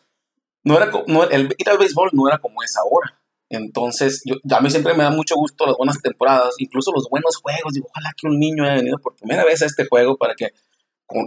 [0.67, 0.91] no era,
[1.31, 3.17] el ir al béisbol no era como es ahora.
[3.49, 7.37] Entonces, yo, a mí siempre me da mucho gusto las buenas temporadas, incluso los buenos
[7.37, 7.73] juegos.
[7.73, 10.49] Digo, ojalá que un niño haya venido por primera vez a este juego para que,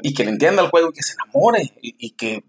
[0.02, 2.44] y que le entienda el juego y que se enamore y, que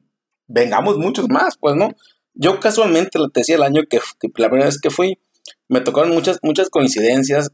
[0.51, 1.95] vengamos muchos más, pues, ¿no?
[2.33, 3.99] Yo casualmente, te decía el año que,
[4.37, 5.19] la primera vez que fui,
[5.67, 7.51] me tocaron muchas, muchas coincidencias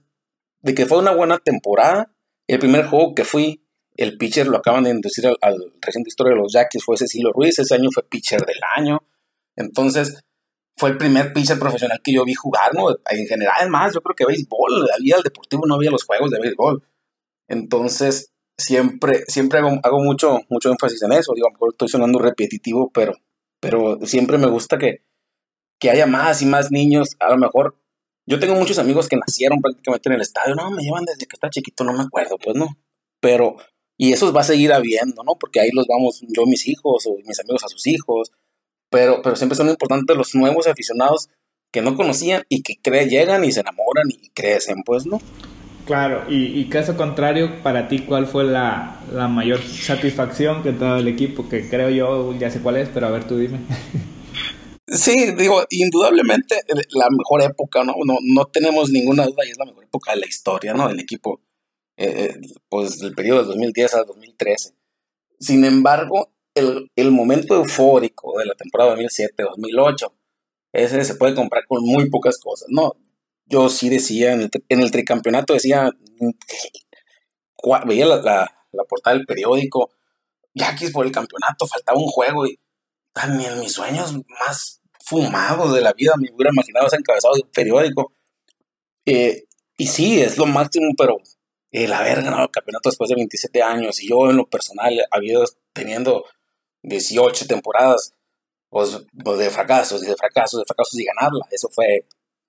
[0.62, 2.12] de que fue una buena temporada.
[2.48, 3.64] El primer juego que fui,
[3.96, 7.58] el pitcher lo acaban de inducir al, reciente historia de los Jackies, fue Cecilio Ruiz,
[7.60, 9.00] ese año fue pitcher del año.
[9.56, 10.24] Entonces,
[10.76, 12.90] fue el primer pitcher profesional que yo vi jugar, ¿no?
[13.10, 16.40] En general, además, yo creo que béisbol, había el deportivo, no había los juegos de
[16.40, 16.84] béisbol.
[17.48, 21.34] Entonces, siempre, siempre hago, hago mucho, mucho énfasis en eso.
[21.36, 23.15] Digo, estoy sonando repetitivo, pero,
[23.60, 25.04] pero siempre me gusta que,
[25.80, 27.15] que haya más y más niños.
[27.20, 27.78] A lo mejor,
[28.26, 30.56] yo tengo muchos amigos que nacieron prácticamente en el estadio.
[30.56, 32.67] No, me llevan desde que está chiquito, no me acuerdo, pues no.
[33.20, 33.58] Pero,
[33.98, 35.36] y eso va a seguir habiendo, ¿no?
[35.39, 38.32] Porque ahí los vamos, yo, mis hijos, o mis amigos a sus hijos
[38.89, 41.30] pero, pero siempre son importantes los nuevos aficionados
[41.72, 45.20] que no conocían y que creen, llegan y se enamoran y crecen, pues, ¿no?
[45.88, 51.47] Claro, y, caso contrario, para ti, ¿cuál fue la, mayor satisfacción que te el equipo?
[51.47, 53.60] Que creo yo, ya sé cuál es, pero a ver, tú dime.
[54.89, 56.56] Sí, digo, indudablemente
[56.91, 57.93] la mejor época, ¿no?
[58.06, 60.88] No, no tenemos ninguna duda y es la mejor época de la historia, ¿no?
[60.88, 61.41] Del equipo,
[61.97, 64.73] eh, eh, pues del periodo de 2010 al 2013.
[65.41, 70.10] Sin embargo, el, momento eufórico de la temporada 2007-2008,
[70.71, 72.69] ese se puede comprar con muy pocas cosas.
[72.69, 72.95] No,
[73.48, 75.90] yo sí decía, en el, tricampeonato decía,
[77.86, 78.52] veía la,
[78.90, 79.92] portada del periódico,
[80.54, 82.60] ya que por el campeonato faltaba un juego y
[83.14, 87.42] también en mis sueños más fumados de la vida me hubiera imaginado ese encabezado de
[87.44, 88.14] un periódico.
[89.06, 89.46] Eh,
[89.78, 91.18] y sí, es lo máximo, pero
[91.72, 95.38] el haber ganado el campeonato después de 27 años y yo en lo personal había
[95.74, 96.26] teniendo
[96.84, 98.14] 18 temporadas
[98.70, 101.46] pues, pues, de fracasos y de fracasos, de fracasos y ganarla.
[101.52, 102.06] Eso fue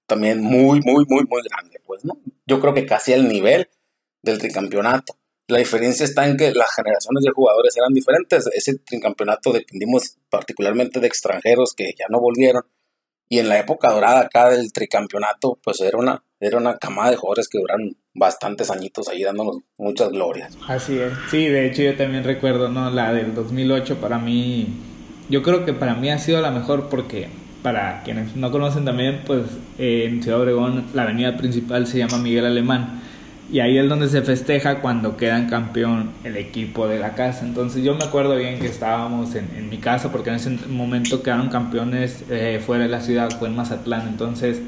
[0.09, 2.19] también muy, muy, muy, muy grande, pues, ¿no?
[2.47, 3.69] Yo creo que casi al nivel
[4.23, 5.15] del tricampeonato.
[5.47, 8.49] La diferencia está en que las generaciones de jugadores eran diferentes.
[8.53, 12.63] Ese tricampeonato dependimos particularmente de extranjeros que ya no volvieron.
[13.29, 17.17] Y en la época dorada acá del tricampeonato, pues era una, era una camada de
[17.17, 20.57] jugadores que duran bastantes añitos ahí dándonos muchas glorias.
[20.67, 21.13] Así es.
[21.31, 22.91] Sí, de hecho yo también recuerdo, ¿no?
[22.91, 24.69] La del 2008 para mí,
[25.29, 27.29] yo creo que para mí ha sido la mejor porque
[27.69, 29.43] para quienes no conocen también, pues
[29.79, 33.03] en Ciudad Obregón la avenida principal se llama Miguel Alemán.
[33.53, 37.45] Y ahí es donde se festeja cuando quedan campeón el equipo de la casa.
[37.45, 41.23] Entonces yo me acuerdo bien que estábamos en, en mi casa porque en ese momento
[41.23, 44.09] quedaron campeones eh, fuera de la ciudad, fue en Mazatlán.
[44.09, 44.63] Entonces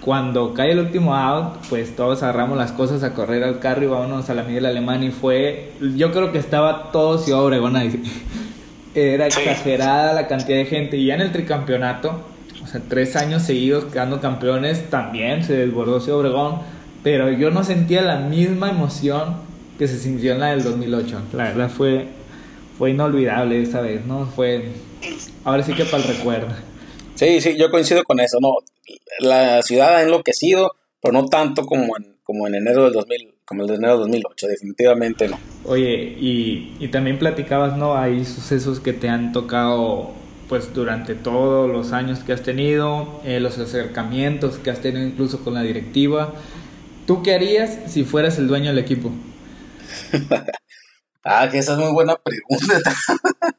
[0.00, 3.86] cuando cae el último out, pues todos agarramos las cosas a correr al carro y
[3.86, 8.02] vámonos a la Miguel Alemán y fue, yo creo que estaba todo Ciudad Obregón ahí.
[8.94, 12.31] Era exagerada la cantidad de gente y ya en el tricampeonato,
[12.72, 16.60] sea, tres años seguidos quedando campeones, también se desbordó Ciudad Obregón,
[17.02, 19.36] pero yo no sentía la misma emoción
[19.78, 21.22] que se sintió en la del 2008.
[21.32, 22.06] La verdad fue,
[22.78, 24.26] fue inolvidable esa vez, ¿no?
[24.26, 24.68] Fue,
[25.44, 26.48] ahora sí que para el recuerdo.
[27.14, 28.54] Sí, sí, yo coincido con eso, ¿no?
[29.20, 33.62] La ciudad ha enloquecido, pero no tanto como en, como en enero del 2000, como
[33.62, 35.38] el de enero de 2008, definitivamente no.
[35.64, 37.96] Oye, y, y también platicabas, ¿no?
[37.96, 40.21] Hay sucesos que te han tocado
[40.52, 45.42] pues durante todos los años que has tenido, eh, los acercamientos que has tenido incluso
[45.42, 46.34] con la directiva.
[47.06, 49.10] ¿Tú qué harías si fueras el dueño del equipo?
[51.24, 52.92] ah, que esa es muy buena pregunta.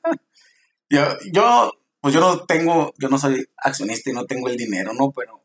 [0.91, 1.01] yo,
[1.33, 5.11] yo, pues yo no tengo, yo no soy accionista y no tengo el dinero, ¿no?
[5.13, 5.41] Pero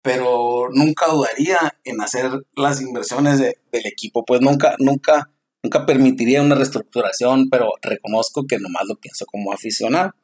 [0.00, 5.30] pero nunca dudaría en hacer las inversiones del equipo, pues nunca, nunca,
[5.62, 10.14] nunca permitiría una reestructuración, pero reconozco que nomás lo pienso como aficionado.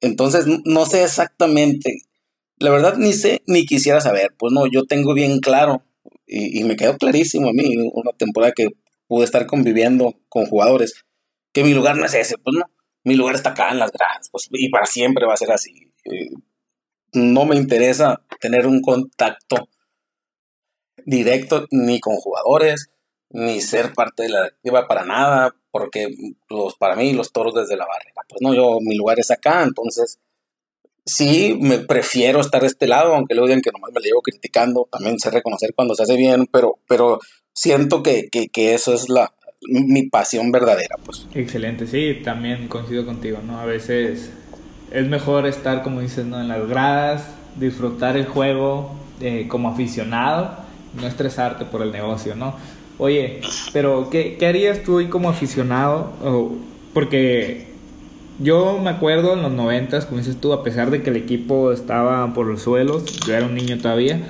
[0.00, 2.02] Entonces, no sé exactamente,
[2.58, 5.82] la verdad ni sé ni quisiera saber, pues no, yo tengo bien claro
[6.26, 8.68] y, me quedó clarísimo a mí, una temporada que
[9.06, 11.04] pude estar conviviendo con jugadores,
[11.52, 12.64] que mi lugar no es ese, pues no,
[13.04, 15.72] mi lugar está acá en las gradas, pues, y para siempre va a ser así.
[16.04, 16.30] Eh,
[17.12, 19.68] no me interesa tener un contacto
[21.04, 22.90] directo ni con jugadores,
[23.30, 26.08] ni ser parte de la directiva para nada, porque
[26.48, 29.62] los, para mí los toros desde la barrera, pues no, yo, mi lugar es acá,
[29.62, 30.18] entonces
[31.04, 34.88] sí, me prefiero estar de este lado, aunque luego digan que nomás me llevo criticando,
[34.90, 37.20] también sé reconocer cuando se hace bien, pero, pero
[37.52, 39.32] siento que, que, que eso es la,
[39.68, 41.26] mi pasión verdadera, pues.
[41.34, 43.58] Excelente, sí, también coincido contigo, ¿no?
[43.58, 44.30] A veces
[44.90, 46.40] es mejor estar, como dices, ¿no?
[46.40, 47.24] en las gradas,
[47.56, 50.56] disfrutar el juego eh, como aficionado,
[50.94, 52.56] no estresarte por el negocio, ¿no?
[52.98, 53.40] Oye,
[53.72, 56.12] pero ¿qué, harías tú hoy como aficionado?
[56.94, 57.66] porque
[58.38, 61.72] yo me acuerdo en los noventas, como dices tú, a pesar de que el equipo
[61.72, 64.20] estaba por los suelos, yo era un niño todavía,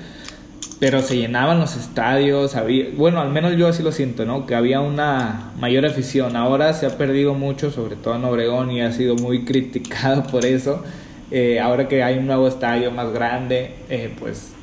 [0.80, 4.46] pero se llenaban los estadios, había, bueno, al menos yo así lo siento, ¿no?
[4.46, 6.36] Que había una mayor afición.
[6.36, 10.44] Ahora se ha perdido mucho, sobre todo en Obregón, y ha sido muy criticado por
[10.44, 10.82] eso.
[11.30, 14.55] Eh, ahora que hay un nuevo estadio más grande, eh, pues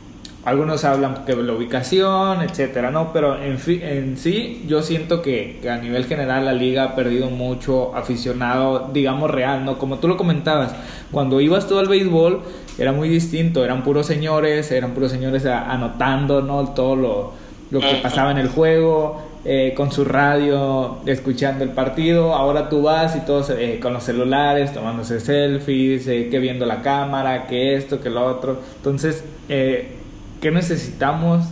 [0.46, 3.14] algunos hablan de la ubicación, etcétera, ¿no?
[3.14, 7.30] Pero en, en sí, yo siento que, que, a nivel general la liga ha perdido
[7.30, 9.78] mucho aficionado, digamos, real, ¿no?
[9.78, 10.76] Como tú lo comentabas,
[11.12, 12.42] cuando ibas tú al béisbol
[12.78, 16.70] era muy distinto, eran puros señores, eran puros señores anotando, ¿no?
[16.70, 17.34] Todo lo,
[17.72, 22.34] lo que pasaba en el juego, eh, con su radio, escuchando el partido.
[22.34, 26.82] Ahora tú vas y todos eh, con los celulares, tomándose selfies, eh, que viendo la
[26.82, 28.60] cámara, que esto, que lo otro.
[28.78, 30.03] Entonces, eh,
[30.44, 31.46] ¿qué necesitamos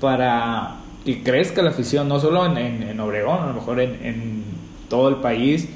[0.00, 4.42] para que crezca la afición, no solo en, en, Obregón, a lo mejor en,
[4.88, 5.68] todo el país,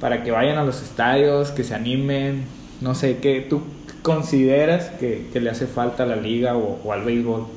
[0.00, 2.44] para que vayan a los estadios, que se animen,
[2.80, 3.62] no sé, ¿qué tú
[4.02, 7.48] consideras que, le hace falta a la liga o, al béisbol?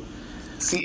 [0.57, 0.83] Sí,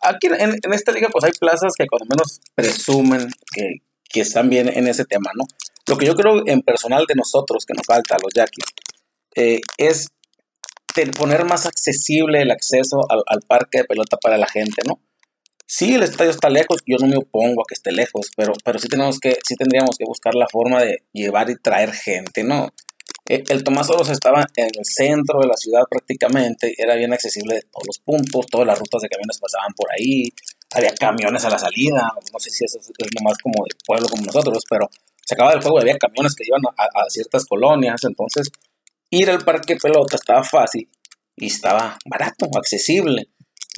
[0.00, 4.88] aquí en, esta liga pues hay plazas que cuando menos presumen que, están bien en
[4.88, 5.44] ese tema, ¿no?
[5.86, 8.64] Lo que yo creo en personal de nosotros que nos falta, a los yaquis,
[9.36, 10.08] eh, es
[11.16, 15.00] poner más accesible el acceso al, al, parque de pelota para la gente, ¿no?
[15.66, 18.78] Sí, el estadio está lejos, yo no me opongo a que esté lejos, pero, pero
[18.78, 22.70] sí, tenemos que, sí tendríamos que buscar la forma de llevar y traer gente, ¿no?
[23.24, 27.54] El, el Tomás Oros estaba en el centro de la ciudad prácticamente, era bien accesible
[27.54, 30.24] de todos los puntos, todas las rutas de camiones pasaban por ahí,
[30.74, 34.24] había camiones a la salida, no sé si eso es, nomás como de pueblo como
[34.24, 34.90] nosotros, pero
[35.24, 38.50] se acababa el juego y había camiones que iban a ciertas colonias, entonces
[39.10, 40.88] ir al parque pelota estaba fácil
[41.36, 43.28] y estaba barato, accesible.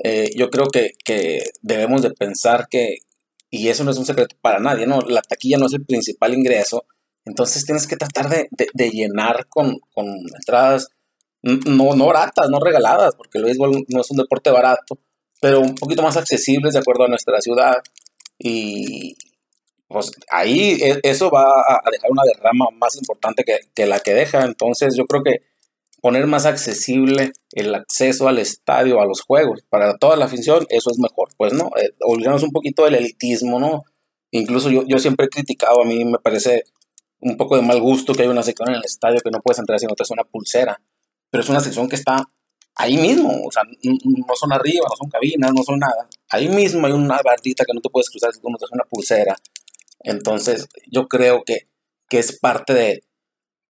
[0.05, 2.99] Eh, yo creo que, que, debemos de pensar que,
[3.51, 5.01] y eso no es un secreto para nadie, ¿no?
[5.01, 6.87] La taquilla no es el principal ingreso,
[7.25, 10.89] entonces tienes que tratar de, de, de llenar con, con, entradas
[11.43, 14.99] no, no baratas, no regaladas, porque el béisbol no es un deporte barato,
[15.41, 17.83] pero un poquito más accesibles de acuerdo a nuestra ciudad.
[18.39, 19.17] Y,
[19.93, 24.15] pues ahí e, eso va a dejar una derrama más importante que, que, la que
[24.15, 24.45] deja.
[24.45, 25.43] Entonces yo creo que
[26.01, 30.91] poner más accesible el acceso al estadio, a los juegos, para toda la afición, eso
[30.91, 31.29] es mejor.
[31.37, 33.85] Pues no, eh, olvidarnos un poquito del elitismo, ¿no?
[34.33, 36.65] Incluso yo, yo siempre he criticado, a mí me parece
[37.21, 39.61] un poco de mal gusto que hay una sección en el estadio que no puedes
[39.61, 40.81] entrar si no te una pulsera,
[41.31, 42.29] pero es una sección que está
[42.75, 46.09] ahí mismo, o sea, no son arriba, no son cabinas, no son nada.
[46.31, 49.37] Ahí mismo hay una bardita que no te puedes cruzar si no te una pulsera.
[50.05, 51.69] Entonces, yo creo que,
[52.09, 53.05] que es parte de,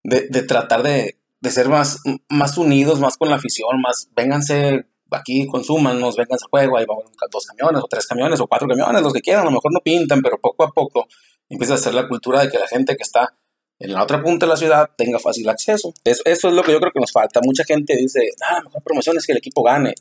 [0.05, 4.87] de, de tratar de, de, ser más, más unidos, más con la afición, más, vénganse
[5.11, 9.03] aquí, consúmanos, vénganse al juego, ahí vamos dos camiones, o tres camiones, o cuatro camiones,
[9.03, 11.07] los que quieran, a lo mejor no pintan, pero poco a poco
[11.49, 13.35] empieza a ser la cultura de que la gente que está
[13.79, 15.93] en la otra punta de la ciudad tenga fácil acceso.
[16.05, 17.41] Eso, es lo que yo creo que nos falta.
[17.43, 19.95] Mucha gente dice, ah, la mejor promoción es que el equipo gane.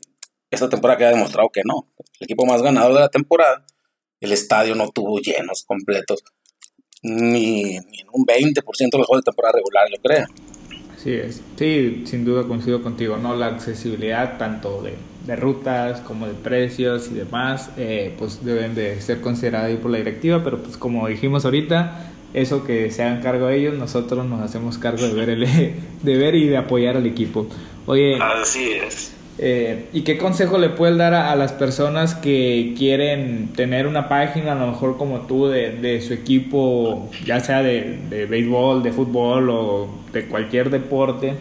[0.50, 1.88] Esta temporada queda demostrado que no.
[2.20, 3.66] El equipo más ganador de la temporada
[4.22, 6.22] el estadio no tuvo llenos completos,
[7.02, 10.26] ni, ni en un 20% de los juegos de temporada regular, yo creo.
[10.96, 11.42] Sí, es.
[11.56, 13.34] sí, sin duda coincido contigo, ¿no?
[13.34, 14.94] La accesibilidad tanto de,
[15.26, 19.98] de rutas, como de precios y demás, eh, pues deben de ser consideradas por la
[19.98, 24.78] directiva, pero pues como dijimos ahorita, eso que se hagan cargo ellos, nosotros nos hacemos
[24.78, 25.40] cargo de ver, el,
[26.02, 27.48] de ver y de apoyar al equipo.
[27.86, 29.12] Oye, así es.
[29.44, 34.52] Eh, ¿Y qué consejo le puedes dar a, las personas que quieren tener una página,
[34.52, 39.50] a lo mejor como tú, de, su equipo, ya sea de, de, béisbol, de fútbol
[39.50, 41.34] o de cualquier deporte?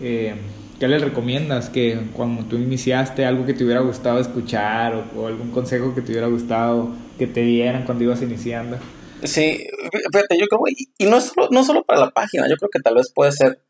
[0.00, 0.32] Eh,
[0.80, 1.68] ¿Qué les recomiendas?
[1.68, 6.12] Que cuando tú iniciaste, algo que te hubiera gustado escuchar o, algún consejo que te
[6.12, 6.88] hubiera gustado
[7.18, 8.78] que te dieran cuando ibas iniciando.
[9.24, 9.66] Sí,
[10.10, 12.80] fíjate, yo creo, y, y no, solo, no solo para la página, yo creo que
[12.80, 13.60] tal vez puede ser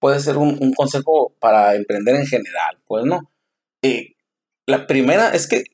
[0.00, 3.30] puede ser un, consejo para emprender en general, pues no.
[3.82, 4.16] Eh,
[4.66, 5.64] la primera es que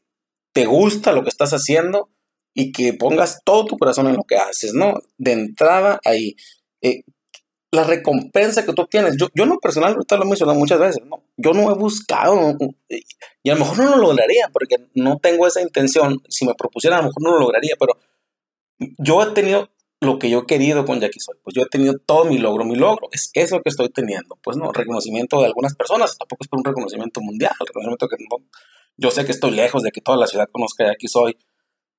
[0.53, 2.11] te gusta lo que estás haciendo
[2.55, 4.95] y que pongas todo tu corazón en lo que haces, ¿no?
[5.17, 6.35] De entrada ahí.
[6.83, 7.03] Eh,
[7.71, 10.79] la recompensa que tú tienes, yo, yo en lo personal, ahorita lo he mencionado muchas
[10.79, 11.23] veces, ¿no?
[11.37, 12.57] Yo no he buscado,
[13.43, 16.97] y a lo mejor no lo lograría, porque no tengo esa intención, si me propusiera
[16.97, 17.99] a lo mejor no lo lograría, pero
[18.99, 19.69] yo he tenido
[20.01, 21.37] lo que yo he querido con Jackie Soy.
[21.43, 22.65] Pues yo he tenido todo mi logro.
[22.65, 24.39] Mi logro es eso que estoy teniendo.
[24.43, 26.17] Pues no, reconocimiento de algunas personas.
[26.19, 27.53] Tampoco es por un reconocimiento mundial.
[27.59, 28.45] Reconocimiento que no,
[28.97, 31.39] yo sé que estoy lejos de que toda la ciudad conozca a Jackie Soy.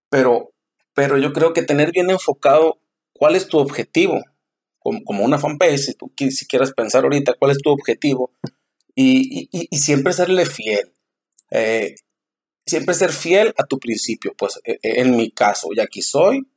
[0.09, 0.53] Pero,
[0.93, 2.79] pero yo creo que tener bien enfocado
[3.13, 4.23] cuál es tu objetivo.
[4.79, 8.31] Como, como una fanpage, si tú si quieres pensar ahorita cuál es tu objetivo.
[8.93, 10.93] Y, y, y siempre serle fiel.
[11.51, 11.95] Eh,
[12.65, 14.33] siempre ser fiel a tu principio.
[14.37, 16.47] Pues e, e, en mi caso, Jackie Soy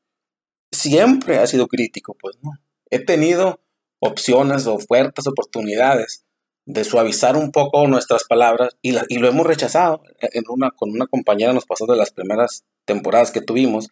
[0.70, 2.52] siempre ha sido crítico, pues no.
[2.90, 3.60] He tenido
[4.00, 6.24] opciones, ofertas, oportunidades
[6.66, 10.02] de suavizar un poco nuestras palabras y, lo hemos rechazado.
[10.76, 13.88] Con una compañera nos pasó de las primeras temporadas que tuvimos.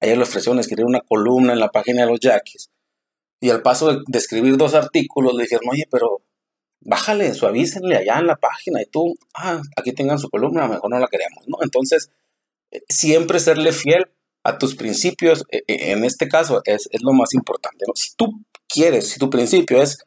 [0.00, 2.70] Ella le ofreció escribir una columna en la página de los Yaquis.
[3.40, 6.22] Y al paso de, escribir dos artículos le dijeron, oye, pero
[6.80, 10.98] bájale, suavícenle allá en la página y tú, ah, aquí tengan su columna, mejor no
[10.98, 11.58] la queremos, ¿no?
[11.62, 12.10] Entonces,
[12.70, 14.10] eh, siempre serle fiel
[14.42, 17.84] a tus principios, e, e, en este caso, es, lo más importante.
[17.94, 20.04] Si tú quieres, si tu principio es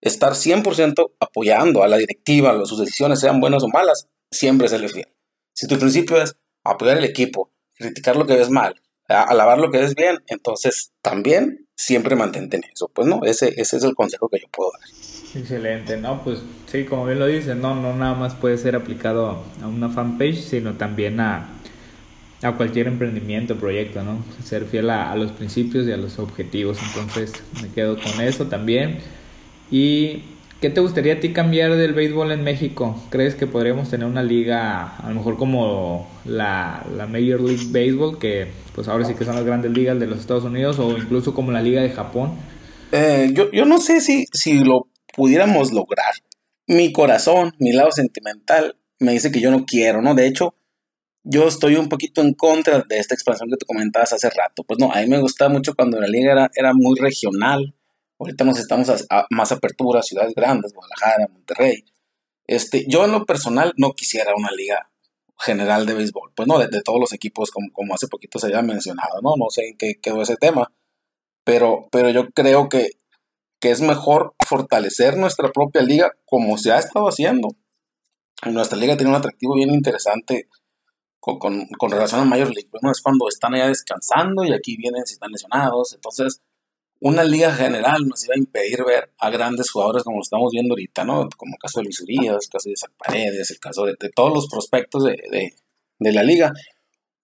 [0.00, 5.08] estar 100% apoyando a la directiva, sus decisiones sean buenas o malas, siempre serle fiel.
[5.54, 9.78] Si tu principio es apoyar al equipo, criticar lo que ves mal, alabar lo que
[9.78, 12.88] ves bien, entonces también siempre mantente en eso.
[12.88, 14.88] Pues no, ese, ese es el consejo que yo puedo dar.
[15.34, 16.22] Excelente, ¿no?
[16.22, 19.88] Pues sí, como bien lo dices, no, no nada más puede ser aplicado a una
[19.88, 21.53] fanpage, sino también a,
[22.44, 24.22] a cualquier emprendimiento, proyecto, ¿no?
[24.44, 26.78] Ser fiel a, los principios y a los objetivos.
[26.86, 27.32] Entonces
[27.62, 28.98] me quedo con eso también.
[29.70, 30.22] ¿Y
[30.60, 33.02] qué te gustaría a ti cambiar del béisbol en México?
[33.10, 38.18] ¿Crees que podríamos tener una liga, a lo mejor como la, la Major League Baseball,
[38.18, 41.32] que pues ahora sí que son las grandes ligas de los Estados Unidos, o incluso
[41.32, 42.34] como la Liga de Japón?
[42.92, 46.12] Eh, yo, yo no sé si, si lo pudiéramos lograr.
[46.66, 50.14] Mi corazón, mi lado sentimental, me dice que yo no quiero, ¿no?
[50.14, 50.54] De hecho,
[51.24, 54.62] yo estoy un poquito en contra de esta expansión que te comentabas hace rato.
[54.62, 57.74] Pues no, a mí me gustaba mucho cuando la liga era, era muy regional.
[58.18, 61.84] Ahorita nos estamos más apertura, ciudades grandes, Guadalajara, Monterrey.
[62.46, 64.90] Este, yo en lo personal no quisiera una liga
[65.38, 66.32] general de béisbol.
[66.36, 69.34] Pues no, de, todos los equipos, como, como, hace poquito se había mencionado, ¿no?
[69.36, 70.72] No sé en qué quedó ese tema.
[71.42, 72.90] Pero, pero yo creo que,
[73.60, 77.48] que es mejor fortalecer nuestra propia liga como se ha estado haciendo.
[78.46, 80.48] Nuestra liga tiene un atractivo bien interesante
[81.24, 82.68] con, con, relación a Major League.
[82.70, 85.94] Bueno, es cuando están allá descansando y aquí vienen si están lesionados.
[85.94, 86.40] Entonces,
[87.00, 90.72] una liga general nos iba a impedir ver a grandes jugadores como lo estamos viendo
[90.72, 91.28] ahorita, ¿no?
[91.36, 94.32] Como el caso de Luis Urias, el caso de Isaac Paredes, el caso de, todos
[94.32, 95.54] los prospectos de, de,
[95.98, 96.52] de, la liga.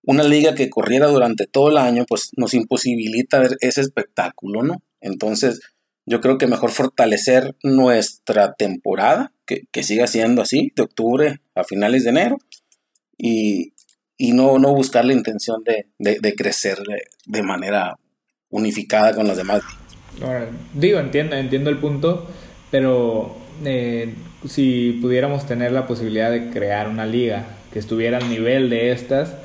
[0.02, 4.82] Una liga que corriera durante todo el año, pues nos imposibilita ver ese espectáculo, ¿no?
[5.00, 5.60] Entonces,
[6.06, 11.64] yo creo que mejor fortalecer nuestra temporada, que, que siga siendo así, de octubre a
[11.64, 12.38] finales de enero,
[13.16, 13.74] y,
[14.20, 16.76] y no, no buscar la intención de, de, crecer
[17.24, 17.96] de, manera
[18.50, 19.62] unificada con los demás.
[20.74, 22.28] digo, entiendo, entiendo el punto,
[22.70, 24.14] pero eh,
[24.46, 29.36] si pudiéramos tener la posibilidad de crear una liga que estuviera al nivel de estas,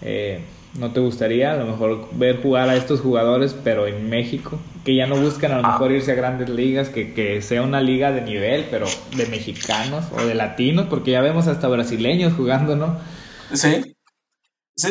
[0.00, 0.40] eh,
[0.78, 4.58] ¿no te gustaría a lo mejor ver jugar a estos jugadores, pero en México?
[4.82, 7.82] Que ya no buscan a lo mejor irse a grandes ligas, que, que sea una
[7.82, 12.76] liga de nivel, pero de mexicanos o de latinos, porque ya vemos hasta brasileños jugando,
[12.76, 12.98] ¿no?
[13.52, 13.94] Sí,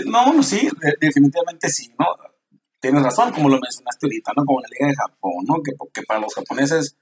[0.06, 0.70] no, bueno, sí,
[1.00, 2.06] definitivamente sí, ¿no?
[2.80, 4.46] Tienes razón, como lo mencionaste ahorita, ¿no?
[4.46, 5.62] Como la Liga de Japón, ¿no?
[5.94, 6.96] Que, para los japoneses,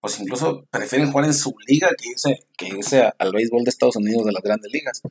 [0.00, 3.96] pues incluso prefieren jugar en su liga que irse, que irse al béisbol de Estados
[3.96, 5.02] Unidos de las grandes ligas.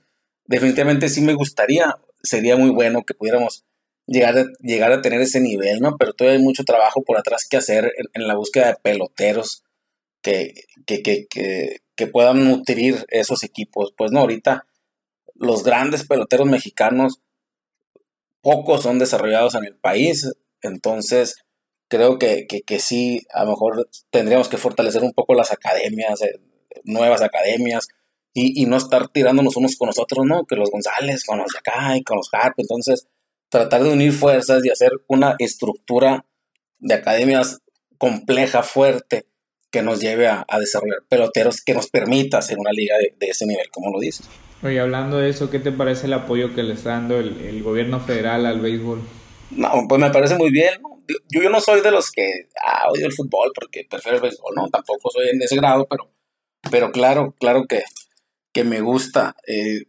[0.46, 3.66] Definitivamente sí me gustaría, sería muy bueno que pudiéramos
[4.06, 5.98] llegar a, llegar a tener ese nivel, ¿no?
[5.98, 9.64] Pero todavía hay mucho trabajo por atrás que hacer en, la búsqueda de peloteros
[10.22, 10.54] que,
[10.86, 11.28] que, que,
[11.96, 13.94] que puedan nutrir esos equipos.
[13.98, 14.68] Pues no, ahorita
[15.36, 17.22] los grandes peloteros mexicanos,
[18.42, 20.32] pocos son desarrollados en el país,
[20.62, 21.36] entonces
[21.88, 26.40] creo que, que, sí, a lo mejor tendríamos que fortalecer un poco las academias, eh,
[26.84, 27.88] nuevas academias,
[28.34, 30.46] y, no estar tirándonos unos con nosotros, ¿no?
[30.46, 33.08] Que los González con los de acá y con los Harp, entonces
[33.50, 36.26] tratar de unir fuerzas y hacer una estructura
[36.80, 37.62] de academias
[38.00, 39.28] compleja, fuerte,
[39.74, 43.72] que nos lleve a, desarrollar peloteros que nos permita hacer una liga de, ese nivel,
[43.72, 44.30] como lo dices.
[44.62, 48.00] Oye, hablando de eso, ¿qué te parece el apoyo que le está dando el, gobierno
[48.00, 49.02] federal al béisbol?
[49.50, 50.76] No, pues me parece muy bien.
[51.08, 54.54] Yo, yo no soy de los que ah, odio el fútbol porque prefiero el béisbol,
[54.56, 56.08] no, tampoco soy en ese grado, pero,
[56.70, 57.82] pero claro, claro que,
[58.52, 59.36] que me gusta.
[59.48, 59.86] Eh,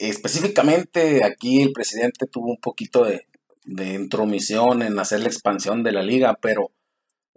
[0.00, 3.28] específicamente aquí el presidente tuvo un poquito de,
[3.64, 6.72] de intromisión en hacer la expansión de la liga, pero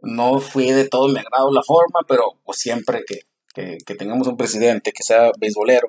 [0.01, 3.21] no fue de todo mi agrado la forma, pero pues siempre que,
[3.53, 5.87] que, tengamos un presidente que sea beisbolero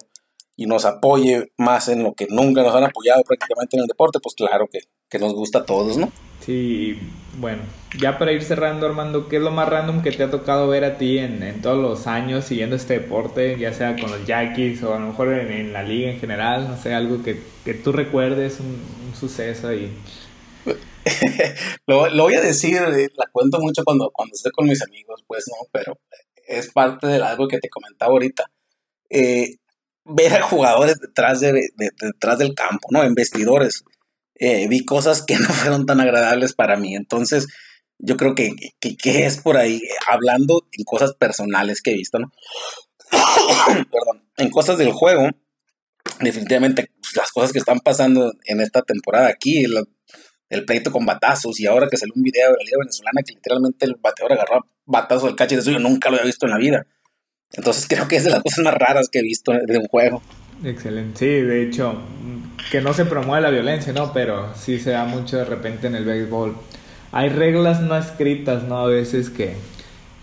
[0.57, 4.21] y nos apoye más en lo que nunca nos han apoyado prácticamente en el deporte,
[4.23, 4.81] pues claro que,
[5.11, 6.11] que nos gusta a todos, ¿no?
[6.41, 6.99] Sí,
[7.39, 7.63] bueno,
[7.99, 10.85] ya para ir cerrando, Armando, ¿qué es lo más random que te ha tocado ver
[10.85, 14.95] a ti en, todos los años siguiendo este deporte, ya sea con los Jackies o
[14.95, 16.69] a lo mejor en, la liga en general?
[16.69, 17.35] No sé, algo que,
[17.75, 19.91] tú recuerdes, un, suceso y...
[21.87, 25.23] lo, lo, voy a decir, eh, la cuento mucho cuando, cuando estoy con mis amigos,
[25.27, 25.99] pues no, pero
[26.47, 28.51] es parte de algo que te comentaba ahorita.
[29.11, 29.57] Eh,
[30.05, 33.03] ver a jugadores detrás, de, detrás del campo, ¿no?
[33.03, 33.85] En vestidores
[34.35, 36.95] eh, vi cosas que no fueron tan agradables para mí.
[36.95, 37.47] Entonces,
[37.99, 42.33] yo creo que, que, es por ahí, hablando en cosas personales que he visto, ¿no?
[43.91, 45.31] Perdón, en cosas del juego,
[46.21, 49.65] definitivamente pues, las cosas que están pasando en esta temporada aquí,
[50.49, 53.35] el, pleito con batazos, y ahora que salió un video de la Liga Venezolana que
[53.35, 56.53] literalmente el bateador agarró batazos del caché de eso, yo nunca lo había visto en
[56.53, 56.87] la vida.
[57.53, 60.23] Entonces creo que es de las cosas más raras que he visto de un juego.
[60.65, 62.01] Excelente, sí, de hecho,
[62.71, 64.13] que no se promueve la violencia, ¿no?
[64.13, 66.57] Pero sí se da mucho de repente en el béisbol.
[67.13, 68.79] Hay reglas no escritas, ¿no?
[68.79, 69.55] A veces que,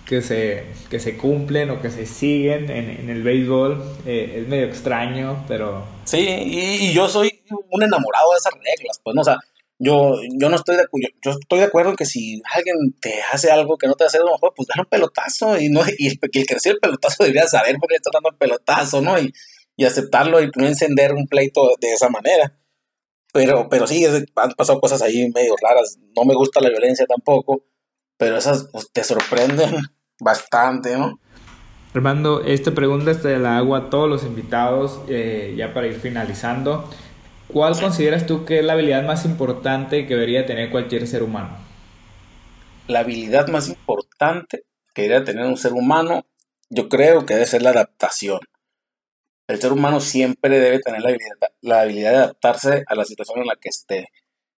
[0.06, 3.84] que, se, que se cumplen o que se siguen en, el béisbol.
[4.06, 5.86] Eh, es medio extraño, pero...
[6.04, 9.22] Sí, y, yo soy un enamorado de esas reglas, pues, ¿no?
[9.22, 9.38] O sea,
[9.84, 13.22] yo, yo no estoy de acuerdo, yo estoy de acuerdo en que si alguien te
[13.32, 16.08] hace algo que no te hace lo mejor, pues dale un pelotazo y no y
[16.08, 19.20] el, que recibe el pelotazo debería saber por qué está dando el pelotazo, ¿no?
[19.20, 19.34] Y,
[19.76, 22.58] y aceptarlo y no encender un pleito de esa manera.
[23.34, 25.98] Pero, pero sí, han pasado cosas ahí medio raras.
[26.16, 27.66] No me gusta la violencia tampoco,
[28.18, 29.76] pero esas pues, te sorprenden
[30.20, 31.20] bastante, ¿no?
[31.96, 36.90] Armando, esta pregunta te la hago a todos los invitados, eh, ya para ir finalizando.
[37.54, 41.58] ¿Cuál consideras tú que es la habilidad más importante que debería tener cualquier ser humano?
[42.88, 46.26] La habilidad más importante que debería tener un ser humano,
[46.70, 48.40] yo creo que debe ser la adaptación
[49.48, 51.02] el ser humano siempre debe tener
[51.62, 54.08] la habilidad, de adaptarse a la situación en la que esté,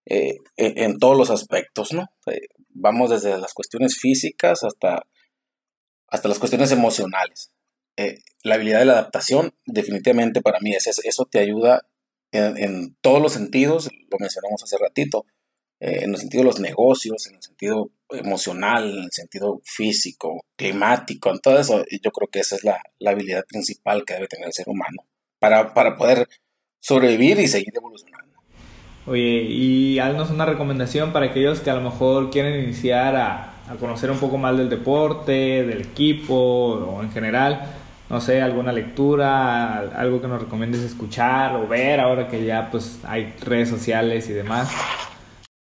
[0.05, 2.07] eh, en, todos los aspectos, ¿no?
[2.27, 5.07] Eh, vamos desde las cuestiones físicas hasta,
[6.07, 7.51] hasta las cuestiones emocionales.
[7.97, 11.87] Eh, la habilidad de la adaptación, definitivamente para mí, es, eso te ayuda
[12.37, 15.25] en, todos los sentidos, lo mencionamos hace ratito,
[15.79, 21.29] en el sentido de los negocios, en el sentido emocional, en el sentido físico, climático,
[21.31, 24.53] en todo eso, yo creo que esa es la, habilidad principal que debe tener el
[24.53, 25.03] ser humano
[25.39, 26.27] para, poder
[26.79, 28.25] sobrevivir y seguir evolucionando.
[29.07, 34.11] Oye, y haznos una recomendación para aquellos que a lo mejor quieren iniciar a, conocer
[34.11, 40.21] un poco más del deporte, del equipo o en general, no sé, alguna lectura, algo
[40.21, 44.69] que nos recomiendes escuchar o ver ahora que ya pues hay redes sociales y demás.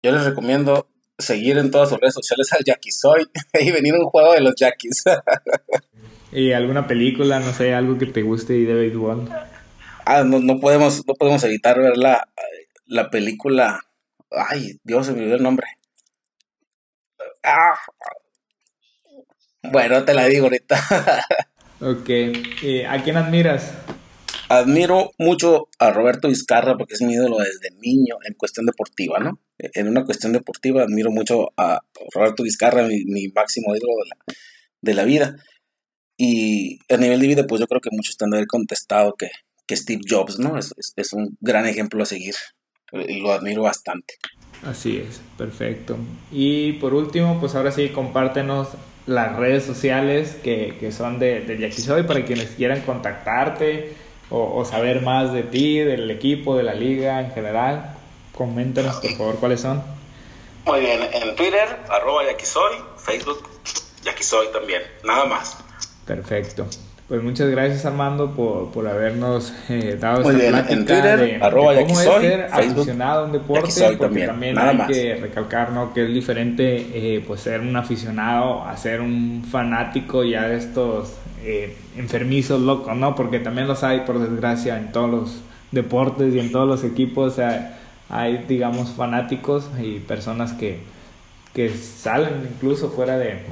[0.03, 0.88] Yo les recomiendo
[1.18, 3.26] seguir en todas sus redes sociales al Jackie Soy
[3.61, 5.05] y venir a un juego de los Jackies.
[6.32, 9.28] ¿Y alguna película, no sé, algo que te guste y de béisbol?
[10.05, 12.28] Ah, no, no, podemos, no podemos evitar ver la,
[12.86, 13.80] la película.
[14.30, 15.68] Ay, Dios, se me olvidó el nombre.
[17.42, 17.78] Ah.
[19.62, 20.76] Bueno, te la digo ahorita.
[21.85, 22.11] ok.
[22.89, 23.72] ¿A quién admiras?
[24.49, 29.41] Admiro mucho a Roberto Vizcarra porque es mi ídolo desde niño en cuestión deportiva, ¿no?
[29.59, 31.80] En una cuestión deportiva admiro mucho a
[32.12, 34.35] Roberto Vizcarra, mi, máximo ídolo de la,
[34.82, 35.37] de la, vida.
[36.16, 39.30] Y a nivel de vida, pues yo creo que muchos haber contestado que,
[39.66, 40.59] que Steve Jobs, ¿no?
[40.59, 42.35] Es, es, un gran ejemplo a seguir.
[42.93, 44.14] Lo admiro bastante.
[44.62, 45.97] Así es, perfecto.
[46.30, 48.68] Y por último, pues ahora sí, compártenos
[49.07, 53.94] las redes sociales que, que son de, de Yakisoy para quienes quieran contactarte
[54.30, 57.94] o, saber más de ti, del equipo, de la liga en general,
[58.32, 59.82] coméntanos por favor cuáles son.
[60.64, 63.48] Muy bien, en Twitter, arroba Yakisoy, Facebook,
[64.02, 65.59] Yakisoy también, nada más.
[66.07, 66.66] Perfecto.
[67.09, 71.20] Pues muchas gracias Armando por, por habernos eh, dado Muy esta bien, plática en Twitter,
[71.20, 74.59] de, arroba de cómo es Soy, ser Facebook, aficionado a un deporte, porque también, también
[74.59, 74.88] hay más.
[74.88, 75.92] que recalcar ¿no?
[75.92, 81.12] que es diferente eh, pues ser un aficionado a ser un fanático ya de estos
[81.44, 83.14] eh, enfermizos locos, ¿no?
[83.14, 85.40] Porque también los hay por desgracia en todos los
[85.72, 87.78] deportes y en todos los equipos, sea,
[88.09, 90.78] hay digamos fanáticos y personas que,
[91.52, 93.42] que salen incluso fuera de,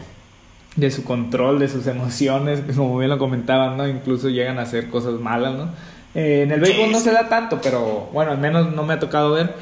[0.76, 3.86] de su control, de sus emociones, como bien lo comentaban, ¿no?
[3.86, 5.68] Incluso llegan a hacer cosas malas, ¿no?
[6.14, 9.00] Eh, en el béisbol no se da tanto, pero bueno, al menos no me ha
[9.00, 9.54] tocado ver.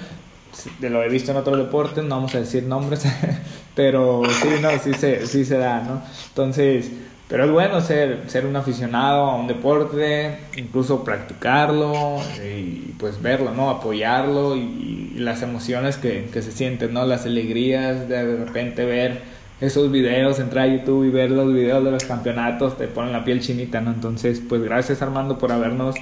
[0.78, 3.04] De lo he visto en otros deportes, no vamos a decir nombres,
[3.74, 6.02] pero sí, no, sí se, sí se da, ¿no?
[6.28, 6.90] Entonces,
[7.28, 13.52] pero es bueno ser, ser un aficionado a un deporte, incluso practicarlo y pues verlo,
[13.52, 13.70] ¿no?
[13.70, 17.06] Apoyarlo y, y las emociones que, que se sienten, ¿no?
[17.06, 21.84] Las alegrías de de repente ver esos videos, entrar a YouTube y ver los videos
[21.84, 23.90] de los campeonatos, te ponen la piel chinita, ¿no?
[23.90, 25.96] Entonces, pues gracias Armando por habernos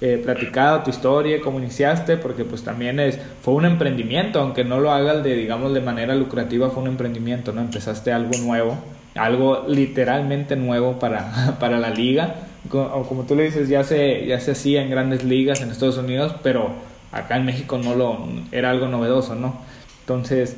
[0.00, 4.80] eh, platicado tu historia, cómo iniciaste, porque pues también es, fue un emprendimiento, aunque no
[4.80, 7.60] lo hagas de, digamos, de manera lucrativa, fue un emprendimiento, ¿no?
[7.60, 8.76] Empezaste algo nuevo,
[9.14, 12.34] algo literalmente nuevo para, para la liga,
[12.68, 15.98] como, como tú le dices, ya se, ya se hacía en grandes ligas en Estados
[15.98, 16.70] Unidos, pero
[17.12, 18.18] acá en México no lo,
[18.50, 19.54] era algo novedoso, ¿no?
[20.00, 20.56] Entonces,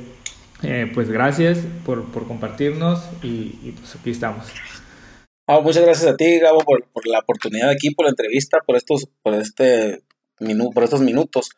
[0.63, 4.47] eh, pues gracias por, por compartirnos y, y, pues aquí estamos.
[5.47, 8.75] Ah, muchas gracias a ti, Gabo, por, por, la oportunidad aquí, por la entrevista, por
[8.75, 10.01] estos, por este
[10.39, 11.49] minu, por estos minutos.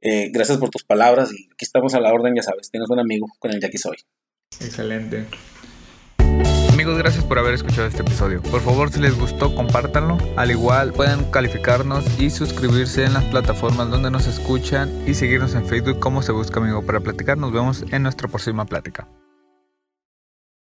[0.00, 2.98] Eh, gracias por tus palabras y aquí estamos a la orden, ya sabes, tienes un
[2.98, 3.96] amigo con el Jackie Soy.
[4.60, 5.26] Excelente.
[6.82, 8.42] Amigos, gracias por haber escuchado este episodio.
[8.42, 10.18] Por favor, si les gustó, compártanlo.
[10.34, 15.64] Al igual, pueden calificarnos y suscribirse en las plataformas donde nos escuchan y seguirnos en
[15.64, 17.38] Facebook como Se Busca Amigo para platicar.
[17.38, 19.06] Nos vemos en nuestra próxima plática.